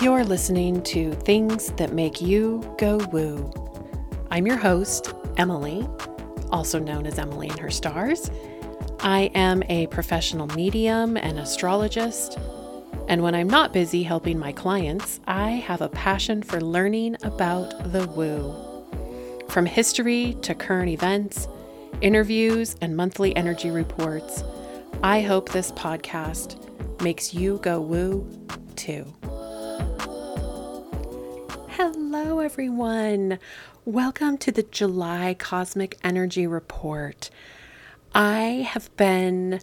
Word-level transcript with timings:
You're 0.00 0.24
listening 0.24 0.82
to 0.84 1.12
Things 1.12 1.72
That 1.72 1.92
Make 1.92 2.22
You 2.22 2.74
Go 2.78 2.96
Woo. 3.12 3.52
I'm 4.30 4.46
your 4.46 4.56
host, 4.56 5.12
Emily, 5.36 5.86
also 6.50 6.78
known 6.78 7.06
as 7.06 7.18
Emily 7.18 7.50
and 7.50 7.58
Her 7.58 7.70
Stars. 7.70 8.30
I 9.00 9.30
am 9.34 9.62
a 9.64 9.88
professional 9.88 10.46
medium 10.46 11.18
and 11.18 11.38
astrologist. 11.38 12.38
And 13.08 13.22
when 13.22 13.34
I'm 13.34 13.50
not 13.50 13.74
busy 13.74 14.02
helping 14.02 14.38
my 14.38 14.52
clients, 14.52 15.20
I 15.26 15.50
have 15.50 15.82
a 15.82 15.90
passion 15.90 16.42
for 16.42 16.62
learning 16.62 17.18
about 17.22 17.92
the 17.92 18.08
woo. 18.08 18.54
From 19.50 19.66
history 19.66 20.34
to 20.40 20.54
current 20.54 20.88
events, 20.88 21.46
interviews, 22.00 22.74
and 22.80 22.96
monthly 22.96 23.36
energy 23.36 23.70
reports, 23.70 24.44
I 25.02 25.20
hope 25.20 25.50
this 25.50 25.72
podcast 25.72 27.02
makes 27.02 27.34
you 27.34 27.58
go 27.62 27.82
woo 27.82 28.26
too. 28.76 29.04
Hello, 31.70 32.40
everyone. 32.40 33.38
Welcome 33.84 34.36
to 34.38 34.52
the 34.52 34.62
July 34.62 35.34
Cosmic 35.38 35.96
Energy 36.04 36.46
Report. 36.46 37.30
I 38.14 38.66
have 38.68 38.94
been 38.96 39.60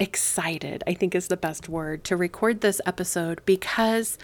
excited, 0.00 0.82
I 0.86 0.94
think 0.94 1.14
is 1.14 1.28
the 1.28 1.36
best 1.36 1.68
word, 1.68 2.04
to 2.04 2.16
record 2.16 2.60
this 2.60 2.80
episode 2.86 3.40
because 3.44 4.18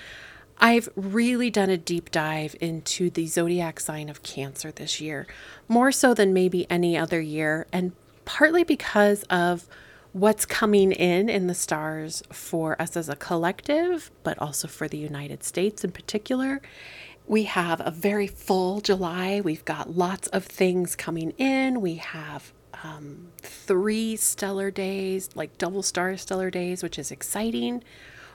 I've 0.59 0.89
really 0.97 1.51
done 1.51 1.71
a 1.71 1.77
deep 1.77 2.11
dive 2.11 2.57
into 2.61 3.11
the 3.11 3.27
zodiac 3.27 3.79
sign 3.81 4.09
of 4.09 4.23
Cancer 4.23 4.73
this 4.73 5.01
year, 5.01 5.27
more 5.69 5.93
so 5.93 6.15
than 6.15 6.33
maybe 6.33 6.69
any 6.71 6.97
other 6.97 7.21
year, 7.21 7.67
and 7.73 7.93
partly 8.25 8.65
because 8.65 9.23
of 9.25 9.69
what's 10.13 10.47
coming 10.47 10.93
in 10.93 11.29
in 11.29 11.47
the 11.47 11.55
stars 11.55 12.23
for 12.31 12.81
us 12.81 12.97
as 12.97 13.09
a 13.09 13.17
collective, 13.17 14.11
but 14.23 14.39
also 14.39 14.69
for 14.69 14.89
the 14.89 14.99
United 14.99 15.45
States 15.45 15.85
in 15.85 15.93
particular. 15.93 16.61
We 17.27 17.45
have 17.45 17.83
a 17.85 17.91
very 17.91 18.27
full 18.27 18.81
July. 18.81 19.41
We've 19.43 19.65
got 19.65 19.95
lots 19.95 20.29
of 20.29 20.47
things 20.47 20.97
coming 20.97 21.33
in. 21.33 21.81
We 21.83 21.97
have 21.97 22.53
um, 22.83 23.29
three 23.39 24.17
stellar 24.17 24.71
days, 24.71 25.29
like 25.35 25.59
double 25.59 25.83
star 25.83 26.17
stellar 26.17 26.51
days, 26.51 26.83
which 26.83 26.99
is 26.99 27.11
exciting. 27.11 27.85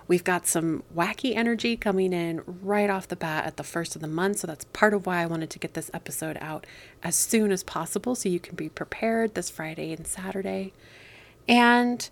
We've 0.08 0.24
got 0.24 0.46
some 0.46 0.84
wacky 0.94 1.36
energy 1.36 1.78
coming 1.78 2.12
in 2.14 2.42
right 2.46 2.90
off 2.90 3.08
the 3.08 3.16
bat 3.16 3.46
at 3.46 3.58
the 3.58 3.64
first 3.64 3.96
of 3.96 4.02
the 4.02 4.08
month. 4.08 4.40
So 4.40 4.48
that's 4.48 4.66
part 4.66 4.94
of 4.94 5.06
why 5.06 5.22
I 5.22 5.26
wanted 5.26 5.50
to 5.52 5.60
get 5.60 5.74
this 5.74 5.90
episode 5.94 6.38
out 6.42 6.68
as 7.02 7.16
soon 7.16 7.52
as 7.52 7.64
possible 7.64 8.14
so 8.14 8.30
you 8.30 8.40
can 8.40 8.56
be 8.56 8.70
prepared 8.70 9.34
this 9.34 9.50
Friday 9.50 9.94
and 9.94 10.06
Saturday. 10.06 10.74
And 11.48 12.10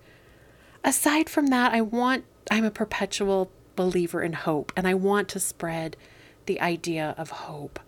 aside 0.83 1.29
from 1.29 1.47
that, 1.47 1.73
I 1.73 1.81
want, 1.81 2.25
I'm 2.49 2.65
a 2.65 2.71
perpetual 2.71 3.51
believer 3.75 4.21
in 4.21 4.33
hope 4.33 4.71
and 4.75 4.87
I 4.87 4.93
want 4.93 5.29
to 5.29 5.39
spread 5.39 5.95
the 6.45 6.59
idea 6.59 7.15
of 7.17 7.29
hope 7.29 7.79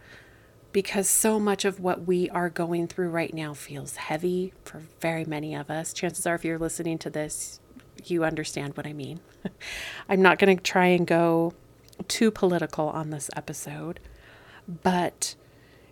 because 0.72 1.10
so 1.10 1.40
much 1.40 1.66
of 1.66 1.80
what 1.80 2.08
we 2.08 2.30
are 2.32 2.50
going 2.50 2.88
through 2.88 3.10
right 3.10 3.34
now 3.34 3.54
feels 3.54 3.96
heavy 3.96 4.54
for 4.64 4.82
very 5.00 5.24
many 5.24 5.54
of 5.54 5.70
us. 5.70 5.94
Chances 5.94 6.26
are, 6.26 6.36
if 6.36 6.44
you're 6.44 6.58
listening 6.58 6.98
to 7.00 7.10
this, 7.10 7.60
you 8.06 8.24
understand 8.24 8.76
what 8.76 8.88
I 8.88 8.94
mean. 8.94 9.20
I'm 10.10 10.22
not 10.22 10.40
going 10.40 10.58
to 10.58 10.64
try 10.64 10.88
and 10.88 11.06
go 11.06 11.54
too 12.08 12.32
political 12.32 12.90
on 12.90 13.12
this 13.12 13.30
episode, 13.36 14.00
but 14.68 15.36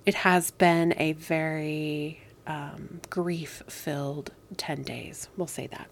it 0.06 0.16
has 0.16 0.50
been 0.52 0.96
a 0.98 1.14
very 1.14 2.24
um, 2.48 3.02
grief 3.10 3.62
filled 3.68 4.32
10 4.58 4.84
days. 4.84 5.30
We'll 5.38 5.48
say 5.48 5.68
that. 5.68 5.90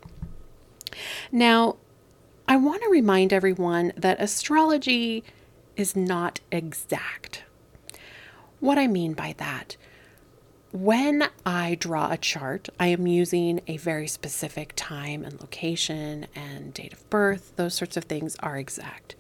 Now, 1.32 1.78
I 2.48 2.58
want 2.58 2.82
to 2.82 2.90
remind 2.90 3.32
everyone 3.32 3.94
that 3.96 4.22
astrology 4.22 5.24
is 5.76 5.96
not 5.96 6.40
exact. 6.52 7.44
What 8.60 8.78
I 8.78 8.88
mean 8.88 9.14
by 9.14 9.36
that, 9.38 9.78
when 10.72 11.30
I 11.46 11.76
draw 11.76 12.12
a 12.12 12.18
chart, 12.18 12.70
I 12.80 12.88
am 12.88 13.08
using 13.08 13.62
a 13.68 13.78
very 13.78 14.08
specific 14.08 14.74
time 14.76 15.24
and 15.24 15.40
location 15.40 16.28
and 16.36 16.74
date 16.74 16.94
of 16.94 17.10
birth. 17.10 17.54
Those 17.56 17.74
sorts 17.74 17.98
of 17.98 18.04
things 18.04 18.36
are 18.40 18.58
exact. 18.58 19.16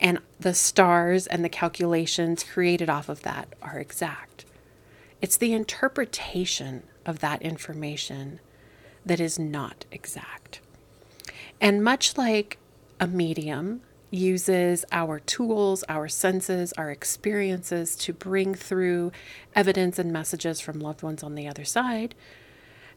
And 0.00 0.18
the 0.40 0.54
stars 0.54 1.28
and 1.28 1.44
the 1.44 1.48
calculations 1.48 2.42
created 2.42 2.90
off 2.90 3.08
of 3.08 3.22
that 3.22 3.48
are 3.62 3.78
exact. 3.78 4.44
It's 5.20 5.36
the 5.36 5.52
interpretation 5.52 6.82
of 7.06 7.20
that 7.20 7.42
information 7.42 8.40
that 9.04 9.20
is 9.20 9.38
not 9.38 9.84
exact. 9.90 10.60
And 11.60 11.82
much 11.82 12.16
like 12.16 12.58
a 13.00 13.06
medium 13.06 13.82
uses 14.10 14.84
our 14.92 15.18
tools, 15.20 15.82
our 15.88 16.06
senses, 16.06 16.72
our 16.74 16.90
experiences 16.90 17.96
to 17.96 18.12
bring 18.12 18.54
through 18.54 19.10
evidence 19.54 19.98
and 19.98 20.12
messages 20.12 20.60
from 20.60 20.78
loved 20.78 21.02
ones 21.02 21.22
on 21.22 21.34
the 21.34 21.48
other 21.48 21.64
side. 21.64 22.14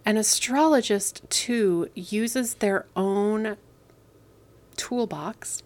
An 0.06 0.18
astrologist, 0.18 1.28
too, 1.30 1.90
uses 1.96 2.56
their 2.56 2.86
own 2.96 3.58
toolbox 4.76 5.64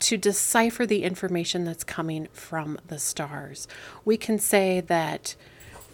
to 0.00 0.16
decipher 0.18 0.84
the 0.84 1.02
information 1.02 1.64
that's 1.64 1.82
coming 1.82 2.28
from 2.32 2.78
the 2.86 2.98
stars. 2.98 3.66
We 4.04 4.16
can 4.16 4.38
say 4.38 4.80
that, 4.82 5.34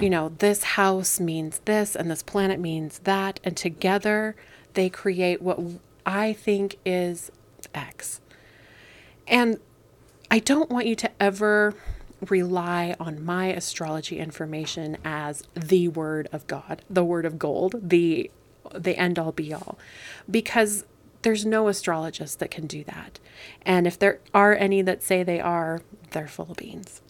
you 0.00 0.10
know, 0.10 0.30
this 0.38 0.64
house 0.64 1.20
means 1.20 1.60
this 1.64 1.94
and 1.94 2.10
this 2.10 2.22
planet 2.22 2.58
means 2.58 3.00
that, 3.00 3.40
and 3.44 3.56
together 3.56 4.34
they 4.74 4.88
create 4.88 5.42
what 5.42 5.58
I 6.06 6.32
think 6.32 6.78
is 6.84 7.30
X. 7.74 8.20
And 9.26 9.60
I 10.30 10.38
don't 10.38 10.70
want 10.70 10.86
you 10.86 10.94
to 10.96 11.10
ever 11.20 11.74
rely 12.28 12.94
on 13.00 13.24
my 13.24 13.46
astrology 13.46 14.18
information 14.18 14.98
as 15.04 15.42
the 15.54 15.88
word 15.88 16.28
of 16.32 16.46
God, 16.46 16.82
the 16.88 17.04
word 17.04 17.24
of 17.24 17.38
gold, 17.38 17.76
the 17.82 18.30
the 18.74 18.96
end 18.96 19.18
all 19.18 19.32
be 19.32 19.52
all. 19.52 19.78
Because 20.30 20.84
there's 21.22 21.44
no 21.44 21.68
astrologist 21.68 22.38
that 22.38 22.50
can 22.50 22.66
do 22.66 22.84
that. 22.84 23.18
And 23.62 23.86
if 23.86 23.98
there 23.98 24.20
are 24.32 24.54
any 24.54 24.80
that 24.82 25.02
say 25.02 25.22
they 25.22 25.40
are, 25.40 25.82
they're 26.12 26.28
full 26.28 26.50
of 26.50 26.56
beans. 26.56 27.02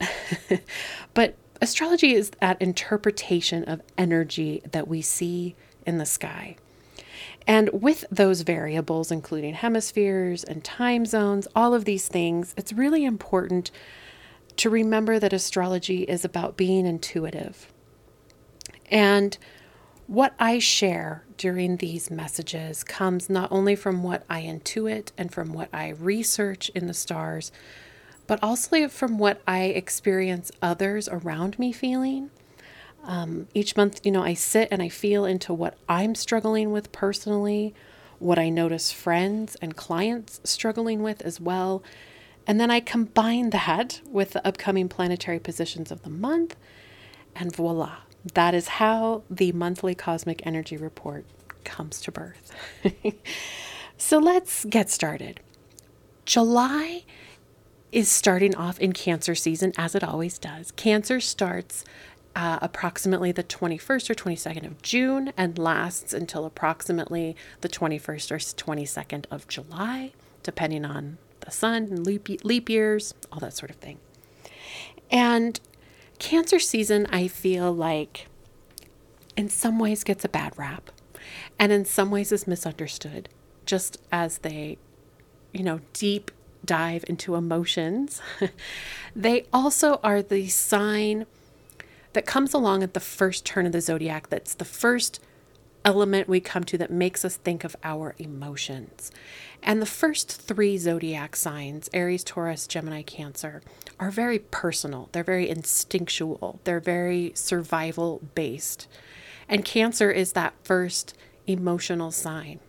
but 1.14 1.36
astrology 1.60 2.14
is 2.14 2.30
that 2.40 2.60
interpretation 2.60 3.64
of 3.64 3.82
energy 3.98 4.62
that 4.70 4.88
we 4.88 5.02
see 5.02 5.54
in 5.86 5.98
the 5.98 6.06
sky. 6.06 6.56
And 7.46 7.70
with 7.72 8.04
those 8.10 8.42
variables, 8.42 9.10
including 9.10 9.54
hemispheres 9.54 10.44
and 10.44 10.62
time 10.62 11.06
zones, 11.06 11.48
all 11.54 11.74
of 11.74 11.84
these 11.84 12.06
things, 12.06 12.54
it's 12.56 12.72
really 12.72 13.04
important 13.04 13.70
to 14.56 14.70
remember 14.70 15.18
that 15.18 15.32
astrology 15.32 16.02
is 16.02 16.24
about 16.24 16.56
being 16.56 16.86
intuitive. 16.86 17.72
And 18.90 19.36
what 20.06 20.34
I 20.38 20.58
share 20.58 21.24
during 21.36 21.76
these 21.76 22.10
messages 22.10 22.84
comes 22.84 23.30
not 23.30 23.50
only 23.52 23.76
from 23.76 24.02
what 24.02 24.24
I 24.28 24.42
intuit 24.42 25.12
and 25.16 25.32
from 25.32 25.52
what 25.52 25.68
I 25.72 25.90
research 25.90 26.68
in 26.74 26.88
the 26.88 26.94
stars, 26.94 27.52
but 28.30 28.38
also 28.44 28.86
from 28.86 29.18
what 29.18 29.42
I 29.44 29.64
experience 29.64 30.52
others 30.62 31.08
around 31.08 31.58
me 31.58 31.72
feeling 31.72 32.30
um, 33.02 33.48
each 33.54 33.76
month, 33.76 34.06
you 34.06 34.12
know, 34.12 34.22
I 34.22 34.34
sit 34.34 34.68
and 34.70 34.80
I 34.80 34.88
feel 34.88 35.24
into 35.24 35.52
what 35.52 35.76
I'm 35.88 36.14
struggling 36.14 36.70
with 36.70 36.92
personally, 36.92 37.74
what 38.20 38.38
I 38.38 38.48
notice 38.48 38.92
friends 38.92 39.56
and 39.60 39.74
clients 39.74 40.40
struggling 40.44 41.02
with 41.02 41.22
as 41.22 41.40
well. 41.40 41.82
And 42.46 42.60
then 42.60 42.70
I 42.70 42.78
combine 42.78 43.50
that 43.50 44.00
with 44.06 44.30
the 44.30 44.46
upcoming 44.46 44.88
planetary 44.88 45.40
positions 45.40 45.90
of 45.90 46.02
the 46.04 46.08
month, 46.10 46.54
and 47.34 47.52
voila, 47.52 47.96
that 48.34 48.54
is 48.54 48.68
how 48.68 49.24
the 49.28 49.50
monthly 49.50 49.96
cosmic 49.96 50.46
energy 50.46 50.76
report 50.76 51.24
comes 51.64 52.00
to 52.02 52.12
birth. 52.12 52.52
so 53.96 54.18
let's 54.18 54.64
get 54.66 54.88
started. 54.88 55.40
July 56.26 57.02
is 57.92 58.10
starting 58.10 58.54
off 58.54 58.78
in 58.78 58.92
Cancer 58.92 59.34
season, 59.34 59.72
as 59.76 59.94
it 59.94 60.04
always 60.04 60.38
does. 60.38 60.70
Cancer 60.72 61.20
starts 61.20 61.84
uh, 62.36 62.58
approximately 62.62 63.32
the 63.32 63.42
21st 63.42 64.10
or 64.10 64.14
22nd 64.14 64.66
of 64.66 64.80
June 64.82 65.32
and 65.36 65.58
lasts 65.58 66.14
until 66.14 66.46
approximately 66.46 67.34
the 67.60 67.68
21st 67.68 68.30
or 68.30 68.38
22nd 68.38 69.24
of 69.30 69.48
July, 69.48 70.12
depending 70.42 70.84
on 70.84 71.18
the 71.40 71.50
sun 71.50 71.84
and 71.84 72.06
leap, 72.06 72.28
leap 72.44 72.68
years, 72.68 73.14
all 73.32 73.40
that 73.40 73.56
sort 73.56 73.70
of 73.70 73.76
thing. 73.76 73.98
And 75.10 75.58
Cancer 76.18 76.58
season, 76.58 77.06
I 77.10 77.26
feel 77.28 77.72
like 77.72 78.28
in 79.36 79.48
some 79.48 79.78
ways 79.78 80.04
gets 80.04 80.24
a 80.24 80.28
bad 80.28 80.52
rap 80.56 80.90
and 81.58 81.72
in 81.72 81.84
some 81.84 82.10
ways 82.10 82.30
is 82.30 82.46
misunderstood, 82.46 83.28
just 83.66 83.98
as 84.12 84.38
they, 84.38 84.78
you 85.52 85.64
know, 85.64 85.80
deep 85.92 86.30
dive 86.64 87.04
into 87.08 87.34
emotions. 87.34 88.20
they 89.16 89.46
also 89.52 90.00
are 90.02 90.22
the 90.22 90.48
sign 90.48 91.26
that 92.12 92.26
comes 92.26 92.52
along 92.52 92.82
at 92.82 92.94
the 92.94 93.00
first 93.00 93.44
turn 93.44 93.66
of 93.66 93.72
the 93.72 93.80
zodiac 93.80 94.28
that's 94.28 94.54
the 94.54 94.64
first 94.64 95.20
element 95.84 96.28
we 96.28 96.40
come 96.40 96.64
to 96.64 96.76
that 96.78 96.90
makes 96.90 97.24
us 97.24 97.36
think 97.36 97.64
of 97.64 97.76
our 97.82 98.14
emotions. 98.18 99.10
And 99.62 99.80
the 99.80 99.86
first 99.86 100.30
three 100.30 100.78
zodiac 100.78 101.36
signs, 101.36 101.88
Aries, 101.92 102.24
Taurus, 102.24 102.66
Gemini, 102.66 103.02
Cancer, 103.02 103.62
are 103.98 104.10
very 104.10 104.38
personal. 104.38 105.08
They're 105.12 105.24
very 105.24 105.48
instinctual. 105.48 106.60
They're 106.64 106.80
very 106.80 107.32
survival 107.34 108.20
based. 108.34 108.88
And 109.48 109.64
Cancer 109.64 110.10
is 110.10 110.32
that 110.32 110.54
first 110.62 111.16
emotional 111.46 112.10
sign. 112.10 112.60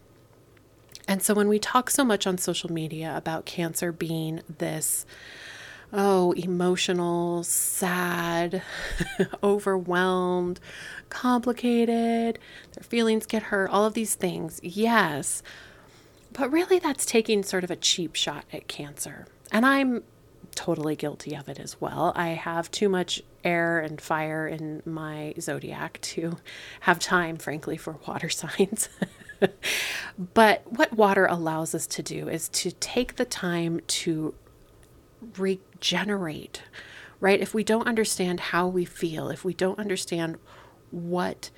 And 1.07 1.21
so 1.21 1.33
when 1.33 1.47
we 1.47 1.59
talk 1.59 1.89
so 1.89 2.03
much 2.03 2.27
on 2.27 2.37
social 2.37 2.71
media 2.71 3.13
about 3.15 3.45
Cancer 3.45 3.91
being 3.91 4.41
this, 4.57 5.05
oh, 5.93 6.31
emotional, 6.33 7.43
sad, 7.43 8.61
overwhelmed, 9.43 10.59
complicated, 11.09 12.39
their 12.73 12.83
feelings 12.83 13.25
get 13.25 13.43
hurt, 13.43 13.69
all 13.69 13.85
of 13.85 13.93
these 13.93 14.15
things, 14.15 14.59
yes. 14.63 15.43
But 16.33 16.51
really, 16.51 16.79
that's 16.79 17.05
taking 17.05 17.43
sort 17.43 17.63
of 17.63 17.71
a 17.71 17.75
cheap 17.75 18.15
shot 18.15 18.45
at 18.53 18.67
Cancer. 18.67 19.27
And 19.51 19.65
I'm 19.65 20.03
totally 20.55 20.95
guilty 20.95 21.35
of 21.35 21.49
it 21.49 21.59
as 21.59 21.79
well. 21.79 22.13
I 22.15 22.29
have 22.29 22.71
too 22.71 22.89
much 22.89 23.21
air 23.43 23.79
and 23.79 23.99
fire 23.99 24.47
in 24.47 24.81
my 24.85 25.33
zodiac 25.39 25.99
to 26.01 26.37
have 26.81 26.99
time, 26.99 27.37
frankly, 27.37 27.77
for 27.77 27.97
water 28.07 28.29
signs. 28.29 28.89
But 30.33 30.63
what 30.65 30.93
water 30.93 31.25
allows 31.25 31.73
us 31.73 31.87
to 31.87 32.03
do 32.03 32.27
is 32.29 32.49
to 32.49 32.71
take 32.71 33.15
the 33.15 33.25
time 33.25 33.81
to 33.87 34.33
regenerate, 35.37 36.61
right? 37.19 37.39
If 37.39 37.53
we 37.53 37.63
don't 37.63 37.87
understand 37.87 38.39
how 38.39 38.67
we 38.67 38.85
feel, 38.85 39.29
if 39.29 39.43
we 39.43 39.53
don't 39.53 39.79
understand 39.79 40.37
what 40.91 41.49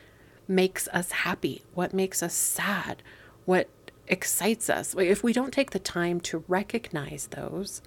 makes 0.48 0.88
us 0.90 1.12
happy, 1.12 1.64
what 1.74 1.94
makes 1.94 2.22
us 2.22 2.34
sad, 2.34 3.02
what 3.46 3.70
excites 4.08 4.70
us, 4.70 4.96
if 4.98 5.24
we 5.24 5.34
don't 5.34 5.54
take 5.54 5.72
the 5.72 5.80
time 5.80 6.20
to 6.22 6.44
recognize 6.48 7.28
those, 7.28 7.82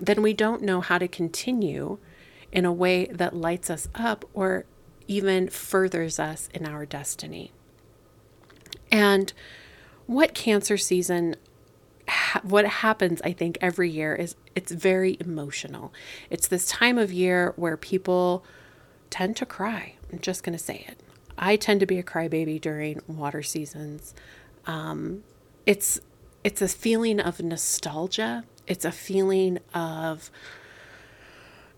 then 0.00 0.22
we 0.22 0.34
don't 0.34 0.62
know 0.62 0.80
how 0.80 0.98
to 0.98 1.08
continue 1.08 1.98
in 2.52 2.64
a 2.64 2.72
way 2.72 3.06
that 3.06 3.34
lights 3.34 3.70
us 3.70 3.88
up 3.94 4.24
or 4.34 4.66
even 5.08 5.48
furthers 5.48 6.18
us 6.18 6.48
in 6.52 6.66
our 6.66 6.84
destiny. 6.84 7.52
And 8.90 9.32
what 10.06 10.34
cancer 10.34 10.76
season 10.76 11.36
ha- 12.08 12.40
what 12.42 12.66
happens 12.66 13.20
I 13.22 13.32
think 13.32 13.58
every 13.60 13.90
year 13.90 14.14
is 14.14 14.36
it's 14.54 14.72
very 14.72 15.16
emotional. 15.20 15.92
It's 16.30 16.48
this 16.48 16.66
time 16.66 16.98
of 16.98 17.12
year 17.12 17.52
where 17.56 17.76
people 17.76 18.44
tend 19.10 19.36
to 19.36 19.46
cry. 19.46 19.94
I'm 20.12 20.20
just 20.20 20.42
going 20.42 20.56
to 20.56 20.62
say 20.62 20.84
it. 20.88 21.00
I 21.38 21.56
tend 21.56 21.80
to 21.80 21.86
be 21.86 21.98
a 21.98 22.02
crybaby 22.02 22.60
during 22.60 23.00
water 23.06 23.42
seasons. 23.42 24.14
Um, 24.66 25.22
it's 25.66 26.00
it's 26.44 26.62
a 26.62 26.68
feeling 26.68 27.20
of 27.20 27.40
nostalgia. 27.40 28.44
It's 28.66 28.84
a 28.84 28.92
feeling 28.92 29.58
of 29.74 30.30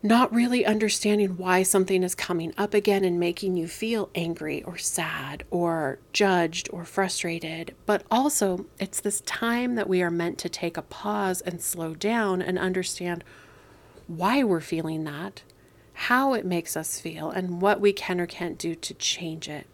not 0.02 0.32
really 0.32 0.64
understanding 0.64 1.36
why 1.36 1.62
something 1.62 2.04
is 2.04 2.14
coming 2.14 2.54
up 2.56 2.72
again 2.72 3.04
and 3.04 3.18
making 3.18 3.56
you 3.56 3.66
feel 3.66 4.10
angry 4.14 4.62
or 4.62 4.76
sad 4.76 5.42
or 5.50 5.98
judged 6.12 6.68
or 6.72 6.84
frustrated. 6.84 7.74
But 7.84 8.04
also, 8.10 8.66
it's 8.78 9.00
this 9.00 9.20
time 9.22 9.74
that 9.74 9.88
we 9.88 10.00
are 10.02 10.10
meant 10.10 10.38
to 10.38 10.48
take 10.48 10.76
a 10.76 10.82
pause 10.82 11.40
and 11.40 11.60
slow 11.60 11.94
down 11.94 12.40
and 12.40 12.58
understand 12.58 13.24
why 14.06 14.44
we're 14.44 14.60
feeling 14.60 15.02
that, 15.04 15.42
how 15.94 16.32
it 16.32 16.46
makes 16.46 16.76
us 16.76 17.00
feel, 17.00 17.30
and 17.30 17.60
what 17.60 17.80
we 17.80 17.92
can 17.92 18.20
or 18.20 18.26
can't 18.26 18.56
do 18.56 18.76
to 18.76 18.94
change 18.94 19.48
it. 19.48 19.66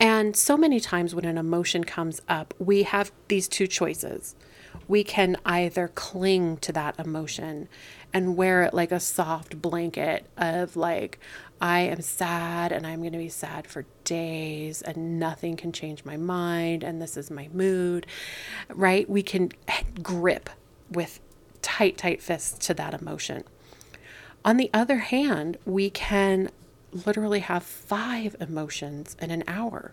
And 0.00 0.34
so 0.36 0.56
many 0.56 0.80
times 0.80 1.14
when 1.14 1.24
an 1.24 1.38
emotion 1.38 1.84
comes 1.84 2.20
up, 2.28 2.52
we 2.58 2.82
have 2.82 3.12
these 3.28 3.46
two 3.46 3.68
choices 3.68 4.34
we 4.88 5.04
can 5.04 5.36
either 5.44 5.88
cling 5.94 6.56
to 6.58 6.72
that 6.72 6.98
emotion 6.98 7.68
and 8.14 8.36
wear 8.36 8.62
it 8.62 8.72
like 8.72 8.92
a 8.92 9.00
soft 9.00 9.60
blanket 9.60 10.24
of 10.38 10.76
like 10.76 11.18
I 11.60 11.80
am 11.80 12.00
sad 12.00 12.72
and 12.72 12.86
I'm 12.86 13.00
going 13.00 13.12
to 13.12 13.18
be 13.18 13.28
sad 13.28 13.66
for 13.66 13.84
days 14.04 14.80
and 14.80 15.18
nothing 15.18 15.56
can 15.56 15.72
change 15.72 16.04
my 16.04 16.16
mind 16.16 16.84
and 16.84 17.02
this 17.02 17.16
is 17.16 17.30
my 17.30 17.48
mood, 17.52 18.06
right? 18.68 19.08
We 19.10 19.22
can 19.22 19.50
grip 20.02 20.48
with 20.90 21.20
tight, 21.60 21.98
tight 21.98 22.22
fists 22.22 22.66
to 22.66 22.74
that 22.74 22.94
emotion. 22.94 23.44
On 24.44 24.56
the 24.58 24.70
other 24.72 24.98
hand, 24.98 25.58
we 25.64 25.90
can 25.90 26.50
literally 26.92 27.40
have 27.40 27.64
five 27.64 28.36
emotions 28.40 29.16
in 29.20 29.30
an 29.30 29.42
hour 29.48 29.92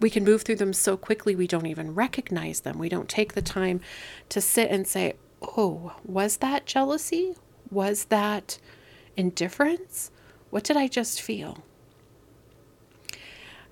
we 0.00 0.10
can 0.10 0.24
move 0.24 0.42
through 0.42 0.56
them 0.56 0.72
so 0.72 0.96
quickly 0.96 1.34
we 1.34 1.46
don't 1.46 1.66
even 1.66 1.94
recognize 1.94 2.60
them. 2.60 2.78
We 2.78 2.88
don't 2.88 3.08
take 3.08 3.32
the 3.32 3.42
time 3.42 3.80
to 4.28 4.40
sit 4.40 4.70
and 4.70 4.86
say, 4.86 5.14
oh, 5.40 5.94
was 6.04 6.38
that 6.38 6.66
jealousy? 6.66 7.34
Was 7.70 8.06
that 8.06 8.58
indifference? 9.16 10.10
What 10.50 10.64
did 10.64 10.76
I 10.76 10.88
just 10.88 11.20
feel? 11.20 11.64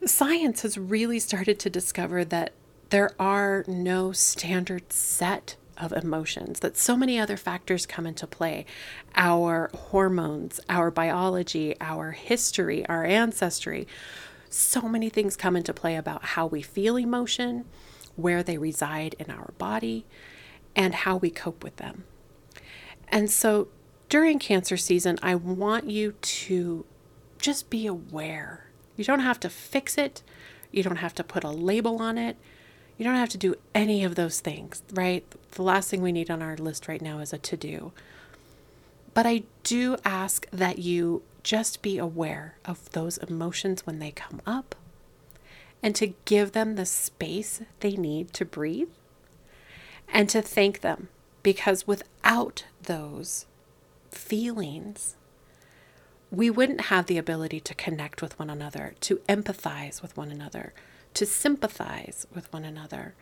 Science 0.05 0.63
has 0.63 0.77
really 0.77 1.19
started 1.19 1.59
to 1.61 1.71
discover 1.71 2.25
that 2.25 2.53
there 2.91 3.11
are 3.19 3.65
no 3.67 4.13
standard 4.13 4.93
set 4.93 5.57
of 5.79 5.93
emotions, 5.93 6.61
that 6.61 6.77
so 6.77 6.97
many 6.97 7.19
other 7.19 7.37
factors 7.37 7.87
come 7.87 8.07
into 8.07 8.27
play 8.27 8.67
our 9.17 9.71
hormones, 9.75 10.61
our 10.69 10.91
biology, 10.91 11.75
our 11.81 12.13
history, 12.13 12.87
our 12.87 13.05
ancestry 13.05 13.87
so 14.55 14.83
many 14.83 15.09
things 15.09 15.37
come 15.37 15.57
into 15.57 15.75
play 15.75 15.97
about 15.97 16.25
how 16.25 16.47
we 16.47 16.63
feel 16.63 16.97
emotion, 16.97 17.65
where 18.15 18.41
they 18.41 18.57
reside 18.57 19.17
in 19.19 19.29
our 19.29 19.53
body, 19.59 20.07
and 20.77 20.95
how 20.95 21.17
we 21.17 21.29
cope 21.29 21.65
with 21.65 21.77
them. 21.77 22.05
And 23.09 23.29
so 23.29 23.67
during 24.15 24.39
cancer 24.39 24.77
season, 24.77 25.19
I 25.25 25.35
want 25.35 25.91
you 25.91 26.13
to 26.13 26.87
just 27.37 27.69
be 27.69 27.85
aware. 27.85 28.67
You 28.95 29.03
don't 29.03 29.19
have 29.19 29.41
to 29.41 29.51
fix 29.51 29.99
it, 29.99 30.23
you 30.71 30.85
don't 30.85 30.99
have 30.99 31.17
to 31.17 31.25
put 31.25 31.43
a 31.43 31.51
label 31.51 32.01
on 32.01 32.17
it. 32.17 32.37
You 32.97 33.05
don't 33.05 33.17
have 33.17 33.31
to 33.31 33.39
do 33.39 33.57
any 33.75 34.05
of 34.05 34.15
those 34.15 34.39
things, 34.39 34.85
right? 34.93 35.27
The 35.51 35.65
last 35.65 35.91
thing 35.91 36.01
we 36.01 36.13
need 36.13 36.31
on 36.31 36.43
our 36.43 36.57
list 36.57 36.87
right 36.87 37.03
now 37.03 37.19
is 37.19 37.33
a 37.33 37.39
to 37.39 37.57
do. 37.57 37.91
But 39.15 39.27
I 39.27 39.43
do 39.65 39.97
ask 40.05 40.49
that 40.53 40.79
you 40.79 41.25
just 41.43 41.83
be 41.83 41.99
aware 41.99 42.55
of 42.65 42.89
those 42.93 43.19
emotions 43.19 43.85
when 43.85 43.99
they 43.99 44.13
come 44.13 44.41
up 44.47 44.77
and 45.83 45.93
to 45.97 46.15
give 46.25 46.53
them 46.53 46.77
the 46.77 46.87
space 46.87 47.63
they 47.81 47.97
need 47.97 48.33
to 48.35 48.45
breathe 48.45 48.91
and 50.09 50.29
to 50.29 50.41
thank 50.41 50.83
them 50.83 51.09
because 51.43 51.89
without 51.89 52.65
those 52.81 53.47
feelings, 54.25 55.17
we 56.31 56.51
wouldn't 56.51 56.83
have 56.83 57.07
the 57.07 57.19
ability 57.19 57.61
to 57.61 57.75
connect 57.75 58.23
with 58.23 58.39
one 58.39 58.51
another, 58.51 58.95
to 59.01 59.17
empathize 59.29 60.03
with 60.03 60.17
one 60.17 60.31
another, 60.31 60.73
to 61.15 61.27
sympathize 61.27 62.27
with 62.35 62.53
one 62.53 62.65
another. 62.65 63.15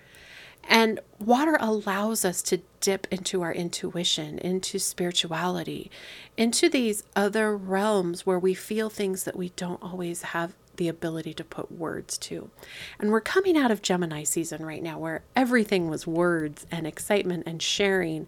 And 0.65 1.01
water 1.19 1.59
allows 1.61 2.25
us 2.25 2.41
to 2.43 2.61
dip 2.81 3.07
into 3.11 3.43
our 3.43 3.53
intuition, 3.53 4.39
into 4.39 4.79
spirituality, 4.79 5.91
into 6.37 6.69
these 6.69 7.03
other 7.17 7.57
realms 7.57 8.25
where 8.25 8.39
we 8.39 8.55
feel 8.55 8.89
things 8.89 9.25
that 9.25 9.37
we 9.37 9.51
don't 9.51 9.83
always 9.83 10.23
have 10.23 10.55
the 10.77 10.89
ability 10.89 11.35
to 11.35 11.45
put 11.45 11.71
words 11.71 12.17
to. 12.17 12.51
And 12.99 13.11
we're 13.11 13.21
coming 13.21 13.59
out 13.59 13.71
of 13.71 13.83
Gemini 13.83 14.23
season 14.23 14.65
right 14.65 14.83
now 14.83 14.99
where 14.99 15.23
everything 15.37 15.91
was 15.91 16.07
words 16.07 16.67
and 16.71 16.87
excitement 16.87 17.43
and 17.47 17.61
sharing 17.61 18.27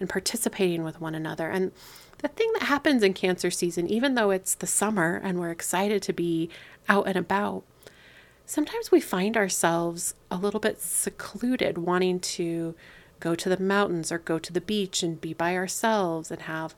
and 0.00 0.08
participating 0.08 0.82
with 0.82 1.00
one 1.00 1.14
another. 1.14 1.50
And 1.50 1.70
the 2.24 2.28
thing 2.28 2.50
that 2.54 2.62
happens 2.62 3.02
in 3.02 3.12
Cancer 3.12 3.50
season, 3.50 3.86
even 3.86 4.14
though 4.14 4.30
it's 4.30 4.54
the 4.54 4.66
summer 4.66 5.20
and 5.22 5.38
we're 5.38 5.50
excited 5.50 6.00
to 6.02 6.12
be 6.14 6.48
out 6.88 7.06
and 7.06 7.18
about, 7.18 7.64
sometimes 8.46 8.90
we 8.90 8.98
find 8.98 9.36
ourselves 9.36 10.14
a 10.30 10.38
little 10.38 10.58
bit 10.58 10.80
secluded, 10.80 11.76
wanting 11.76 12.18
to 12.18 12.74
go 13.20 13.34
to 13.34 13.50
the 13.50 13.60
mountains 13.60 14.10
or 14.10 14.16
go 14.16 14.38
to 14.38 14.54
the 14.54 14.62
beach 14.62 15.02
and 15.02 15.20
be 15.20 15.34
by 15.34 15.54
ourselves 15.54 16.30
and 16.30 16.42
have 16.42 16.74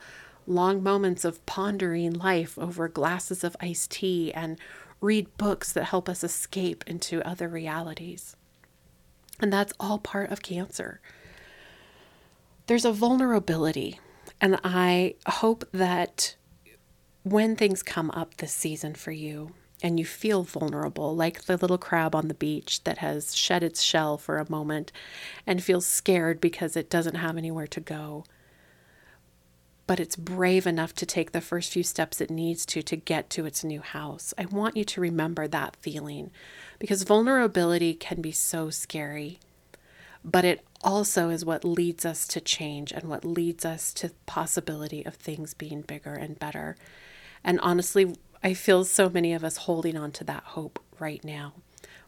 long 0.49 0.83
moments 0.83 1.25
of 1.25 1.47
pondering 1.47 2.13
life 2.13 2.59
over 2.59 2.89
glasses 2.89 3.45
of 3.45 3.57
iced 3.61 3.93
tea 3.93 4.33
and 4.35 4.59
read 5.01 5.29
books 5.37 5.73
that 5.73 5.85
help 5.85 6.09
us 6.09 6.25
escape 6.25 6.83
into 6.89 7.23
other 7.23 7.49
realities. 7.49 8.35
And 9.39 9.53
that's 9.53 9.75
all 9.79 10.01
part 10.01 10.33
of 10.33 10.43
cancer. 10.43 11.01
There's 12.67 12.85
a 12.85 12.91
vulnerability, 12.91 14.01
and 14.41 14.59
I 14.65 15.15
hope 15.27 15.65
that 15.73 16.37
when 17.23 17.57
things 17.57 17.83
come 17.83 18.11
up 18.13 18.37
this 18.37 18.53
season 18.53 18.95
for 18.95 19.13
you, 19.13 19.53
and 19.83 19.99
you 19.99 20.07
feel 20.07 20.43
vulnerable, 20.43 21.15
like 21.15 21.43
the 21.45 21.57
little 21.59 21.77
crab 21.77 22.15
on 22.15 22.29
the 22.29 22.35
beach 22.35 22.83
that 22.85 22.99
has 22.99 23.37
shed 23.37 23.63
its 23.63 23.83
shell 23.83 24.17
for 24.17 24.39
a 24.39 24.51
moment 24.51 24.91
and 25.47 25.63
feels 25.63 25.87
scared 25.87 26.41
because 26.41 26.77
it 26.77 26.89
doesn't 26.89 27.17
have 27.17 27.37
anywhere 27.37 27.67
to 27.67 27.81
go. 27.81 28.25
but 29.87 30.01
it's 30.01 30.17
brave 30.17 30.67
enough 30.67 30.93
to 30.95 31.07
take 31.07 31.31
the 31.33 31.41
first 31.41 31.73
few 31.73 31.83
steps 31.83 32.21
it 32.21 32.31
needs 32.31 32.67
to 32.67 32.83
to 32.83 32.97
get 32.97 33.31
to 33.31 33.47
its 33.47 33.63
new 33.63 33.81
house. 33.81 34.35
I 34.37 34.47
want 34.47 34.77
you 34.77 34.85
to 34.85 35.01
remember 35.01 35.47
that 35.47 35.77
feeling 35.77 36.31
because 36.79 37.05
vulnerability 37.05 37.95
can 37.95 38.21
be 38.21 38.33
so 38.33 38.71
scary, 38.71 39.39
but 40.25 40.45
it 40.45 40.66
also 40.83 41.31
is 41.31 41.45
what 41.45 41.65
leads 41.65 42.05
us 42.05 42.27
to 42.29 42.41
change 42.41 42.93
and 42.93 43.05
what 43.05 43.25
leads 43.25 43.65
us 43.65 43.93
to 43.95 44.13
possibility 44.27 45.05
of 45.05 45.15
things 45.15 45.55
being 45.55 45.83
bigger 45.83 46.15
and 46.15 46.39
better. 46.39 46.77
And 47.43 47.61
honestly, 47.61 48.17
I 48.43 48.55
feel 48.55 48.85
so 48.85 49.09
many 49.09 49.33
of 49.33 49.45
us 49.45 49.59
holding 49.59 49.97
on 49.97 50.13
to 50.13 50.25
that 50.25 50.43
hope 50.45 50.79
right 50.99 51.25
now. 51.25 51.55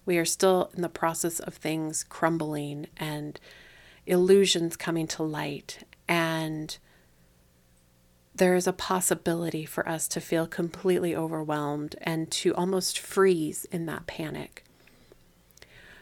We 0.05 0.19
are 0.19 0.25
still 0.25 0.71
in 0.75 0.83
the 0.83 0.89
process 0.89 1.41
of 1.41 1.55
things 1.55 2.05
crumbling 2.05 2.87
and 2.97 3.39
illusions 4.07 4.77
coming 4.77 5.07
to 5.09 5.23
light 5.23 5.85
and 6.09 6.79
there 8.39 8.55
is 8.55 8.67
a 8.69 8.73
possibility 8.73 9.65
for 9.65 9.87
us 9.89 10.07
to 10.09 10.21
feel 10.21 10.47
completely 10.47 11.15
overwhelmed 11.15 11.97
and 12.01 12.31
to 12.31 12.55
almost 12.55 12.99
freeze 12.99 13.65
in 13.67 13.87
that 13.87 14.07
panic. 14.07 14.65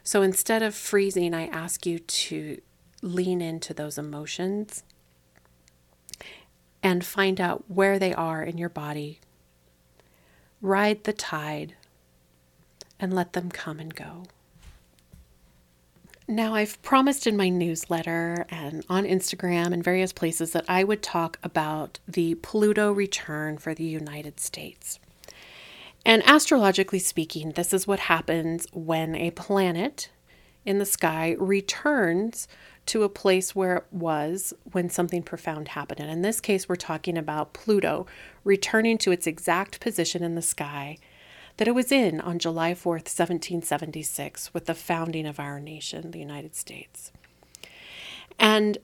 So 0.07 0.23
instead 0.23 0.63
of 0.63 0.73
freezing, 0.73 1.35
I 1.35 1.49
ask 1.49 1.85
you 1.85 1.99
to 1.99 2.61
lean 3.03 3.43
into 3.43 3.75
those 3.75 3.99
emotions 3.99 4.85
and 6.81 7.05
find 7.05 7.41
out 7.41 7.65
where 7.67 7.99
they 7.99 8.15
are 8.15 8.41
in 8.41 8.57
your 8.57 8.69
body. 8.69 9.19
Ride 10.63 11.03
the 11.03 11.13
tide 11.13 11.75
and 13.01 13.13
let 13.13 13.33
them 13.33 13.51
come 13.51 13.81
and 13.81 13.93
go. 13.93 14.23
Now, 16.29 16.55
I've 16.55 16.81
promised 16.83 17.27
in 17.27 17.37
my 17.37 17.49
newsletter 17.49 18.47
and 18.49 18.87
on 18.89 19.07
Instagram 19.07 19.73
and 19.73 19.83
various 19.83 20.13
places 20.13 20.53
that 20.53 20.67
I 20.69 20.85
would 20.85 21.03
talk 21.03 21.41
about 21.43 21.99
the 22.07 22.37
Pluto 22.37 22.93
return 22.93 23.59
for 23.59 23.75
the 23.75 23.83
United 23.83 24.39
States. 24.39 25.01
And 26.07 26.23
astrologically 26.25 27.01
speaking, 27.01 27.51
this 27.51 27.75
is 27.75 27.89
what 27.89 27.99
happens 27.99 28.69
when 28.73 29.17
a 29.17 29.33
planet 29.33 30.09
in 30.65 30.79
the 30.79 30.87
sky 30.87 31.35
returns 31.37 32.47
to 32.87 33.03
a 33.03 33.09
place 33.09 33.57
where 33.57 33.79
it 33.79 33.87
was 33.91 34.55
when 34.71 34.89
something 34.89 35.25
profound 35.25 35.67
happened. 35.67 35.99
And 35.99 36.09
in 36.09 36.23
this 36.23 36.41
case, 36.41 36.69
we're 36.69 36.77
talking 36.77 37.19
about 37.19 37.55
Pluto 37.55 38.07
returning 38.45 38.99
to 38.99 39.11
its 39.11 39.27
exact 39.27 39.81
position 39.81 40.23
in 40.23 40.37
the 40.37 40.43
sky 40.43 40.97
that 41.57 41.67
it 41.67 41.75
was 41.75 41.91
in 41.91 42.21
on 42.21 42.39
July 42.39 42.73
4th, 42.73 43.11
1776, 43.11 44.55
with 44.55 44.67
the 44.67 44.75
founding 44.75 45.27
of 45.27 45.41
our 45.41 45.59
nation, 45.59 46.13
the 46.13 46.21
United 46.21 46.55
States. 46.55 47.11
And 48.39 48.79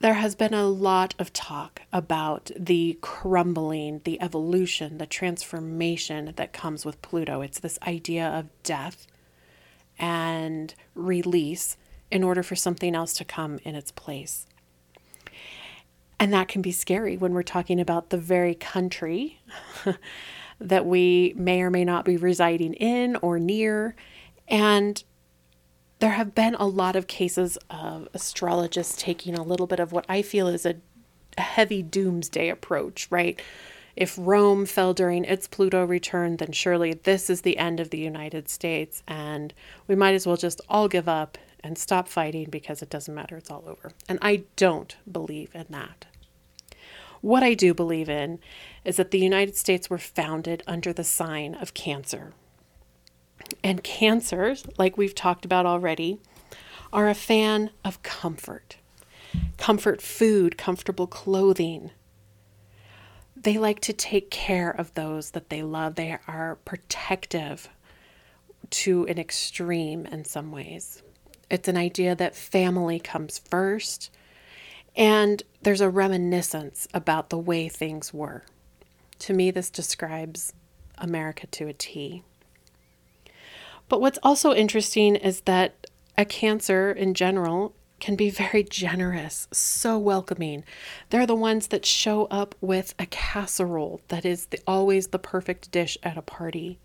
there 0.00 0.14
has 0.14 0.34
been 0.34 0.54
a 0.54 0.66
lot 0.66 1.14
of 1.18 1.32
talk 1.32 1.82
about 1.92 2.50
the 2.58 2.98
crumbling, 3.00 4.00
the 4.04 4.20
evolution, 4.20 4.98
the 4.98 5.06
transformation 5.06 6.32
that 6.36 6.52
comes 6.52 6.84
with 6.84 7.00
Pluto. 7.02 7.40
It's 7.40 7.60
this 7.60 7.78
idea 7.86 8.26
of 8.28 8.48
death 8.62 9.06
and 9.98 10.74
release 10.94 11.76
in 12.10 12.22
order 12.22 12.42
for 12.42 12.54
something 12.54 12.94
else 12.94 13.14
to 13.14 13.24
come 13.24 13.58
in 13.64 13.74
its 13.74 13.90
place. 13.90 14.46
And 16.18 16.32
that 16.32 16.48
can 16.48 16.62
be 16.62 16.72
scary 16.72 17.16
when 17.16 17.32
we're 17.32 17.42
talking 17.42 17.80
about 17.80 18.10
the 18.10 18.18
very 18.18 18.54
country 18.54 19.40
that 20.60 20.86
we 20.86 21.34
may 21.36 21.62
or 21.62 21.70
may 21.70 21.84
not 21.84 22.04
be 22.04 22.16
residing 22.16 22.74
in 22.74 23.16
or 23.16 23.38
near. 23.38 23.94
And 24.48 25.02
there 25.98 26.10
have 26.10 26.34
been 26.34 26.54
a 26.56 26.66
lot 26.66 26.96
of 26.96 27.06
cases 27.06 27.56
of 27.70 28.08
astrologists 28.14 29.00
taking 29.00 29.34
a 29.34 29.42
little 29.42 29.66
bit 29.66 29.80
of 29.80 29.92
what 29.92 30.04
I 30.08 30.22
feel 30.22 30.48
is 30.48 30.66
a, 30.66 30.76
heavy 31.38 31.82
doomsday 31.82 32.48
approach, 32.48 33.06
right? 33.10 33.40
If 33.94 34.16
Rome 34.18 34.64
fell 34.66 34.94
during 34.94 35.24
its 35.24 35.46
Pluto 35.46 35.84
return, 35.84 36.36
then 36.36 36.52
surely 36.52 36.94
this 36.94 37.28
is 37.28 37.42
the 37.42 37.58
end 37.58 37.80
of 37.80 37.90
the 37.90 37.98
United 37.98 38.48
States, 38.48 39.02
and 39.06 39.52
we 39.86 39.94
might 39.94 40.14
as 40.14 40.26
well 40.26 40.36
just 40.36 40.60
all 40.68 40.88
give 40.88 41.08
up 41.08 41.36
and 41.60 41.76
stop 41.76 42.08
fighting 42.08 42.48
because 42.50 42.80
it 42.80 42.90
doesn't 42.90 43.14
matter, 43.14 43.36
it's 43.36 43.50
all 43.50 43.64
over. 43.66 43.92
And 44.08 44.18
I 44.22 44.44
don't 44.56 44.96
believe 45.10 45.54
in 45.54 45.66
that. 45.70 46.06
What 47.20 47.42
I 47.42 47.54
do 47.54 47.74
believe 47.74 48.08
in 48.08 48.38
is 48.84 48.96
that 48.96 49.10
the 49.10 49.18
United 49.18 49.56
States 49.56 49.90
were 49.90 49.98
founded 49.98 50.62
under 50.66 50.92
the 50.92 51.04
sign 51.04 51.54
of 51.54 51.74
Cancer. 51.74 52.34
And 53.62 53.82
cancers, 53.82 54.64
like 54.78 54.96
we've 54.96 55.14
talked 55.14 55.44
about 55.44 55.66
already, 55.66 56.20
are 56.92 57.08
a 57.08 57.14
fan 57.14 57.70
of 57.84 58.02
comfort 58.02 58.76
comfort 59.58 60.00
food, 60.00 60.56
comfortable 60.56 61.06
clothing. 61.06 61.90
They 63.34 63.58
like 63.58 63.80
to 63.80 63.92
take 63.92 64.30
care 64.30 64.70
of 64.70 64.94
those 64.94 65.32
that 65.32 65.50
they 65.50 65.62
love. 65.62 65.94
They 65.94 66.18
are 66.26 66.56
protective 66.64 67.68
to 68.70 69.06
an 69.06 69.18
extreme 69.18 70.06
in 70.06 70.24
some 70.24 70.50
ways. 70.50 71.02
It's 71.50 71.68
an 71.68 71.76
idea 71.76 72.16
that 72.16 72.34
family 72.34 72.98
comes 72.98 73.38
first, 73.38 74.10
and 74.96 75.42
there's 75.62 75.80
a 75.80 75.90
reminiscence 75.90 76.88
about 76.92 77.30
the 77.30 77.38
way 77.38 77.68
things 77.68 78.12
were. 78.12 78.42
To 79.20 79.32
me, 79.32 79.50
this 79.50 79.70
describes 79.70 80.52
America 80.98 81.46
to 81.46 81.68
a 81.68 81.72
T. 81.72 82.24
But 83.88 84.00
what's 84.00 84.18
also 84.22 84.52
interesting 84.52 85.16
is 85.16 85.42
that 85.42 85.86
a 86.18 86.24
cancer 86.24 86.90
in 86.90 87.14
general 87.14 87.74
can 88.00 88.16
be 88.16 88.30
very 88.30 88.62
generous, 88.62 89.48
so 89.52 89.98
welcoming. 89.98 90.64
They're 91.10 91.26
the 91.26 91.34
ones 91.34 91.68
that 91.68 91.86
show 91.86 92.26
up 92.26 92.54
with 92.60 92.94
a 92.98 93.06
casserole 93.06 94.00
that 94.08 94.24
is 94.24 94.46
the, 94.46 94.60
always 94.66 95.08
the 95.08 95.18
perfect 95.18 95.70
dish 95.70 95.96
at 96.02 96.18
a 96.18 96.22
party. 96.22 96.78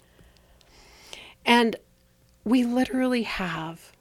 And 1.45 1.75
we 2.43 2.63
literally 2.63 3.23
have 3.23 3.91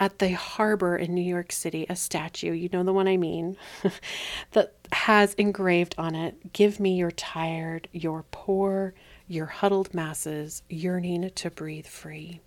at 0.00 0.18
the 0.18 0.32
harbor 0.32 0.96
in 0.96 1.14
New 1.14 1.22
York 1.22 1.52
City 1.52 1.86
a 1.88 1.96
statue, 1.96 2.52
you 2.52 2.68
know 2.72 2.82
the 2.82 2.92
one 2.92 3.06
I 3.06 3.16
mean, 3.16 3.56
that 4.52 4.74
has 4.92 5.34
engraved 5.34 5.94
on 5.98 6.14
it 6.14 6.52
Give 6.52 6.80
me 6.80 6.96
your 6.96 7.10
tired, 7.10 7.88
your 7.92 8.24
poor, 8.30 8.94
your 9.28 9.46
huddled 9.46 9.94
masses 9.94 10.62
yearning 10.68 11.30
to 11.34 11.50
breathe 11.50 11.86
free. 11.86 12.40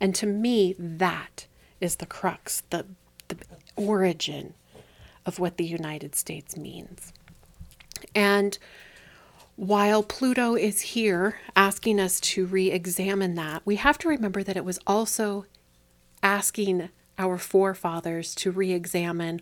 And 0.00 0.14
to 0.16 0.26
me, 0.26 0.74
that 0.78 1.46
is 1.80 1.96
the 1.96 2.06
crux, 2.06 2.62
the, 2.70 2.86
the 3.28 3.36
origin 3.76 4.54
of 5.26 5.38
what 5.38 5.56
the 5.56 5.64
United 5.64 6.14
States 6.14 6.56
means. 6.56 7.12
And 8.14 8.58
while 9.56 10.02
Pluto 10.02 10.54
is 10.54 10.80
here 10.80 11.36
asking 11.54 12.00
us 12.00 12.20
to 12.20 12.46
re 12.46 12.70
examine 12.70 13.34
that, 13.34 13.62
we 13.64 13.76
have 13.76 13.98
to 13.98 14.08
remember 14.08 14.42
that 14.42 14.56
it 14.56 14.64
was 14.64 14.78
also 14.86 15.46
asking 16.22 16.88
our 17.18 17.38
forefathers 17.38 18.34
to 18.36 18.50
re 18.50 18.72
examine 18.72 19.40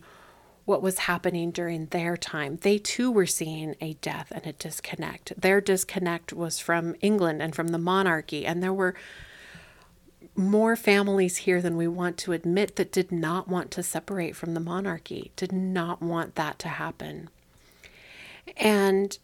what 0.65 0.81
was 0.81 0.99
happening 0.99 1.51
during 1.51 1.87
their 1.87 2.15
time. 2.15 2.57
They 2.61 2.77
too 2.77 3.11
were 3.11 3.25
seeing 3.25 3.75
a 3.81 3.93
death 3.95 4.31
and 4.31 4.45
a 4.45 4.53
disconnect. 4.53 5.33
Their 5.39 5.61
disconnect 5.61 6.33
was 6.33 6.59
from 6.59 6.95
England 7.01 7.41
and 7.41 7.55
from 7.55 7.69
the 7.69 7.77
monarchy, 7.77 8.45
and 8.45 8.61
there 8.61 8.73
were 8.73 8.95
more 10.35 10.75
families 10.75 11.37
here 11.37 11.61
than 11.61 11.75
we 11.75 11.87
want 11.87 12.17
to 12.17 12.31
admit 12.31 12.75
that 12.77 12.91
did 12.91 13.11
not 13.11 13.47
want 13.47 13.71
to 13.71 13.83
separate 13.83 14.35
from 14.35 14.53
the 14.53 14.59
monarchy, 14.59 15.31
did 15.35 15.51
not 15.51 16.01
want 16.01 16.35
that 16.35 16.57
to 16.59 16.67
happen. 16.67 17.29
And 18.55 19.17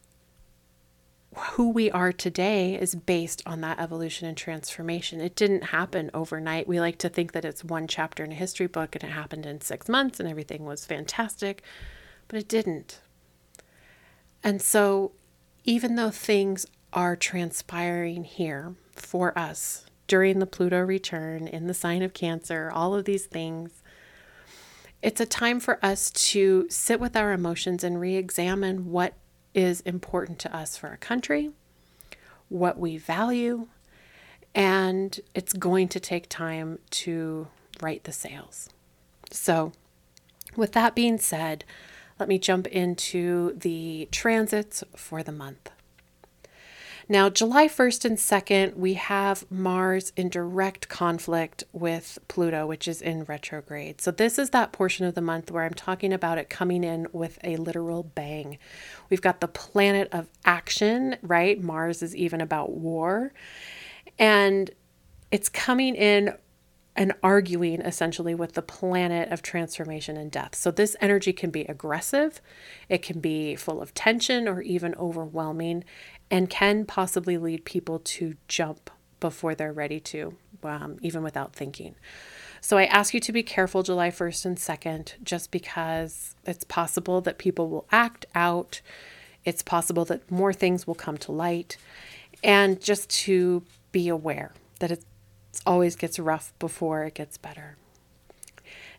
who 1.38 1.70
we 1.70 1.90
are 1.92 2.12
today 2.12 2.76
is 2.76 2.96
based 2.96 3.42
on 3.46 3.62
that 3.62 3.80
evolution 3.80 4.28
and 4.28 4.38
transformation. 4.38 5.22
It 5.22 5.36
didn't 5.36 5.66
happen 5.66 6.12
overnight. 6.14 6.68
We 6.68 6.80
like 6.80 6.98
to 7.00 7.10
think 7.10 7.32
that 7.32 7.46
it's 7.46 7.64
one 7.64 7.88
chapter 7.88 8.24
in 8.24 8.32
a 8.32 8.36
history 8.36 8.68
book 8.68 8.96
and 8.96 9.04
it 9.04 9.14
happened 9.14 9.46
in 9.46 9.62
six 9.62 9.88
months 9.88 10.20
and 10.20 10.28
everything 10.28 10.66
was 10.66 10.86
fantastic, 10.86 11.64
but 12.28 12.40
it 12.40 12.48
didn't. 12.48 13.00
And 14.44 14.62
so, 14.62 15.12
even 15.64 15.96
though 15.96 16.12
things 16.12 16.66
are 16.94 17.16
transpiring 17.16 18.24
here 18.24 18.76
for 18.94 19.38
us 19.38 19.86
during 20.08 20.40
the 20.40 20.46
Pluto 20.46 20.80
return, 20.80 21.48
in 21.48 21.68
the 21.68 21.74
sign 21.74 22.02
of 22.02 22.14
Cancer, 22.14 22.72
all 22.74 22.96
of 22.96 23.06
these 23.06 23.26
things, 23.26 23.84
it's 25.02 25.22
a 25.22 25.26
time 25.26 25.60
for 25.60 25.84
us 25.86 26.10
to 26.12 26.68
sit 26.70 27.00
with 27.00 27.16
our 27.16 27.34
emotions 27.34 27.84
and 27.84 28.00
re 28.00 28.16
examine 28.16 28.90
what 28.92 29.14
is 29.58 29.82
important 29.82 30.38
to 30.38 30.56
us 30.56 30.78
for 30.78 30.88
our 30.88 30.98
country, 30.98 31.50
what 32.48 32.78
we 32.78 32.96
value, 32.96 33.68
and 34.54 35.20
it's 35.34 35.52
going 35.52 35.88
to 35.88 36.00
take 36.00 36.30
time 36.30 36.78
to 36.92 37.48
write 37.82 38.04
the 38.04 38.12
sails. 38.12 38.70
So, 39.32 39.72
with 40.56 40.74
that 40.74 40.94
being 40.94 41.18
said, 41.18 41.66
let 42.20 42.30
me 42.30 42.38
jump 42.38 42.68
into 42.68 43.54
the 43.58 44.08
transits 44.12 44.84
for 44.96 45.24
the 45.24 45.32
month. 45.32 45.72
Now, 47.10 47.30
July 47.30 47.70
1st 47.70 48.04
and 48.04 48.18
2nd, 48.18 48.76
we 48.76 48.96
have 48.96 49.50
Mars 49.50 50.12
in 50.18 50.28
direct 50.28 50.90
conflict 50.90 51.64
with 51.72 52.20
Pluto, 52.28 52.68
which 52.68 52.86
is 52.86 53.02
in 53.02 53.24
retrograde. 53.24 54.02
So, 54.02 54.12
this 54.12 54.38
is 54.38 54.50
that 54.50 54.74
portion 54.74 55.06
of 55.06 55.16
the 55.16 55.22
month 55.22 55.50
where 55.50 55.64
I'm 55.64 55.74
talking 55.74 56.12
about 56.12 56.38
it 56.38 56.50
coming 56.50 56.84
in 56.84 57.08
with 57.14 57.40
a 57.46 57.56
literal 57.56 58.04
bang. 58.04 58.58
We've 59.10 59.22
got 59.22 59.40
the 59.40 59.48
planet 59.48 60.10
of 60.12 60.28
action, 60.44 61.16
right? 61.22 61.62
Mars 61.62 62.02
is 62.02 62.14
even 62.14 62.42
about 62.42 62.72
war. 62.72 63.32
And 64.20 64.70
it's 65.32 65.48
coming 65.48 65.96
in 65.96 66.34
and 66.98 67.14
arguing 67.22 67.80
essentially 67.82 68.34
with 68.34 68.54
the 68.54 68.62
planet 68.62 69.32
of 69.32 69.44
transformation 69.44 70.18
and 70.18 70.32
death. 70.32 70.56
So, 70.56 70.72
this 70.72 70.96
energy 71.00 71.32
can 71.32 71.52
be 71.52 71.62
aggressive, 71.62 72.42
it 72.90 73.02
can 73.02 73.20
be 73.20 73.56
full 73.56 73.82
of 73.82 73.94
tension 73.94 74.48
or 74.48 74.62
even 74.62 74.96
overwhelming, 74.96 75.86
and 76.30 76.50
can 76.50 76.86
possibly 76.86 77.38
lead 77.38 77.66
people 77.66 78.00
to 78.00 78.36
jump 78.48 78.90
before 79.20 79.56
they're 79.56 79.74
ready 79.74 80.00
to, 80.00 80.36
um, 80.64 80.98
even 81.02 81.24
without 81.24 81.54
thinking. 81.54 81.96
So, 82.62 82.78
I 82.78 82.86
ask 82.86 83.14
you 83.14 83.20
to 83.20 83.32
be 83.32 83.44
careful 83.44 83.84
July 83.84 84.10
1st 84.10 84.46
and 84.46 84.58
2nd, 84.58 85.14
just 85.24 85.52
because 85.52 86.36
it's 86.46 86.64
possible 86.64 87.22
that 87.22 87.38
people 87.38 87.70
will 87.70 87.86
act 87.92 88.26
out, 88.36 88.82
it's 89.46 89.62
possible 89.62 90.06
that 90.06 90.30
more 90.30 90.54
things 90.54 90.86
will 90.86 90.96
come 90.96 91.18
to 91.20 91.32
light, 91.32 91.78
and 92.44 92.82
just 92.82 93.10
to 93.10 93.64
be 93.92 94.10
aware 94.10 94.52
that 94.80 94.92
it 94.92 95.06
always 95.66 95.96
gets 95.96 96.20
rough 96.20 96.54
before 96.60 97.04
it 97.06 97.14
gets 97.14 97.38
better. 97.38 97.78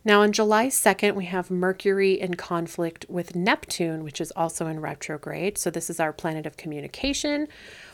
Now, 0.05 0.23
on 0.23 0.33
July 0.33 0.69
2nd, 0.69 1.15
we 1.15 1.25
have 1.25 1.51
Mercury 1.51 2.21
in 2.21 2.35
conflict 2.35 3.05
with 3.09 3.35
Neptune, 3.35 4.05
which 4.05 4.21
is 4.21 4.33
also 4.37 4.67
in 4.67 4.81
retrograde. 4.81 5.59
So, 5.59 5.71
this 5.71 5.91
is 5.91 5.99
our 5.99 6.13
planet 6.13 6.47
of 6.47 6.57
communication, 6.57 7.49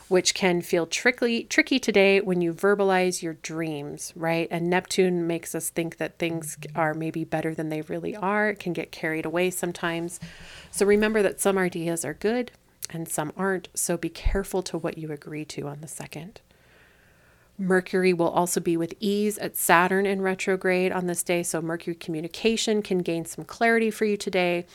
which 0.08 0.34
can 0.34 0.61
feel 0.61 0.87
tricky, 0.87 1.44
tricky 1.44 1.78
today 1.78 2.20
when 2.20 2.42
you 2.42 2.52
verbalize 2.52 3.23
your 3.23 3.34
dreams, 3.34 4.12
right? 4.14 4.49
And 4.50 4.68
Neptune 4.68 5.26
makes 5.26 5.54
us 5.54 5.70
think 5.70 5.96
that 5.96 6.18
things 6.18 6.58
are 6.75 6.92
maybe 6.92 7.25
better 7.25 7.54
than 7.54 7.70
they 7.70 7.80
really 7.82 8.14
are. 8.14 8.50
It 8.50 8.61
can 8.61 8.75
get 8.75 8.92
carried 8.92 9.25
away 9.25 9.50
sometimes. 9.50 10.20
So, 10.70 10.84
remember 10.84 11.23
that 11.23 11.40
some 11.40 11.56
ideas 11.56 12.04
are 12.04 12.14
good 12.14 12.52
and 12.90 13.08
some 13.08 13.32
aren't. 13.34 13.68
So, 13.75 13.96
be 13.96 14.11
careful 14.11 14.62
to 14.64 14.76
what 14.76 14.99
you 14.99 15.11
agree 15.11 15.46
to 15.46 15.68
on 15.68 15.80
the 15.80 15.88
second. 15.88 16.42
Mercury 17.58 18.12
will 18.12 18.28
also 18.28 18.61
be 18.61 18.76
with 18.76 18.94
ease 19.00 19.38
at 19.38 19.56
Saturn 19.56 20.06
in 20.06 20.23
retrograde 20.23 20.92
on 20.92 21.06
this 21.06 21.23
day. 21.23 21.42
So, 21.42 21.62
Mercury 21.62 21.94
communication 21.94 22.82
can 22.82 22.99
gain 22.99 23.25
some 23.25 23.44
clarity 23.44 23.90
for 23.90 24.04
you 24.04 24.16
today, 24.16 24.66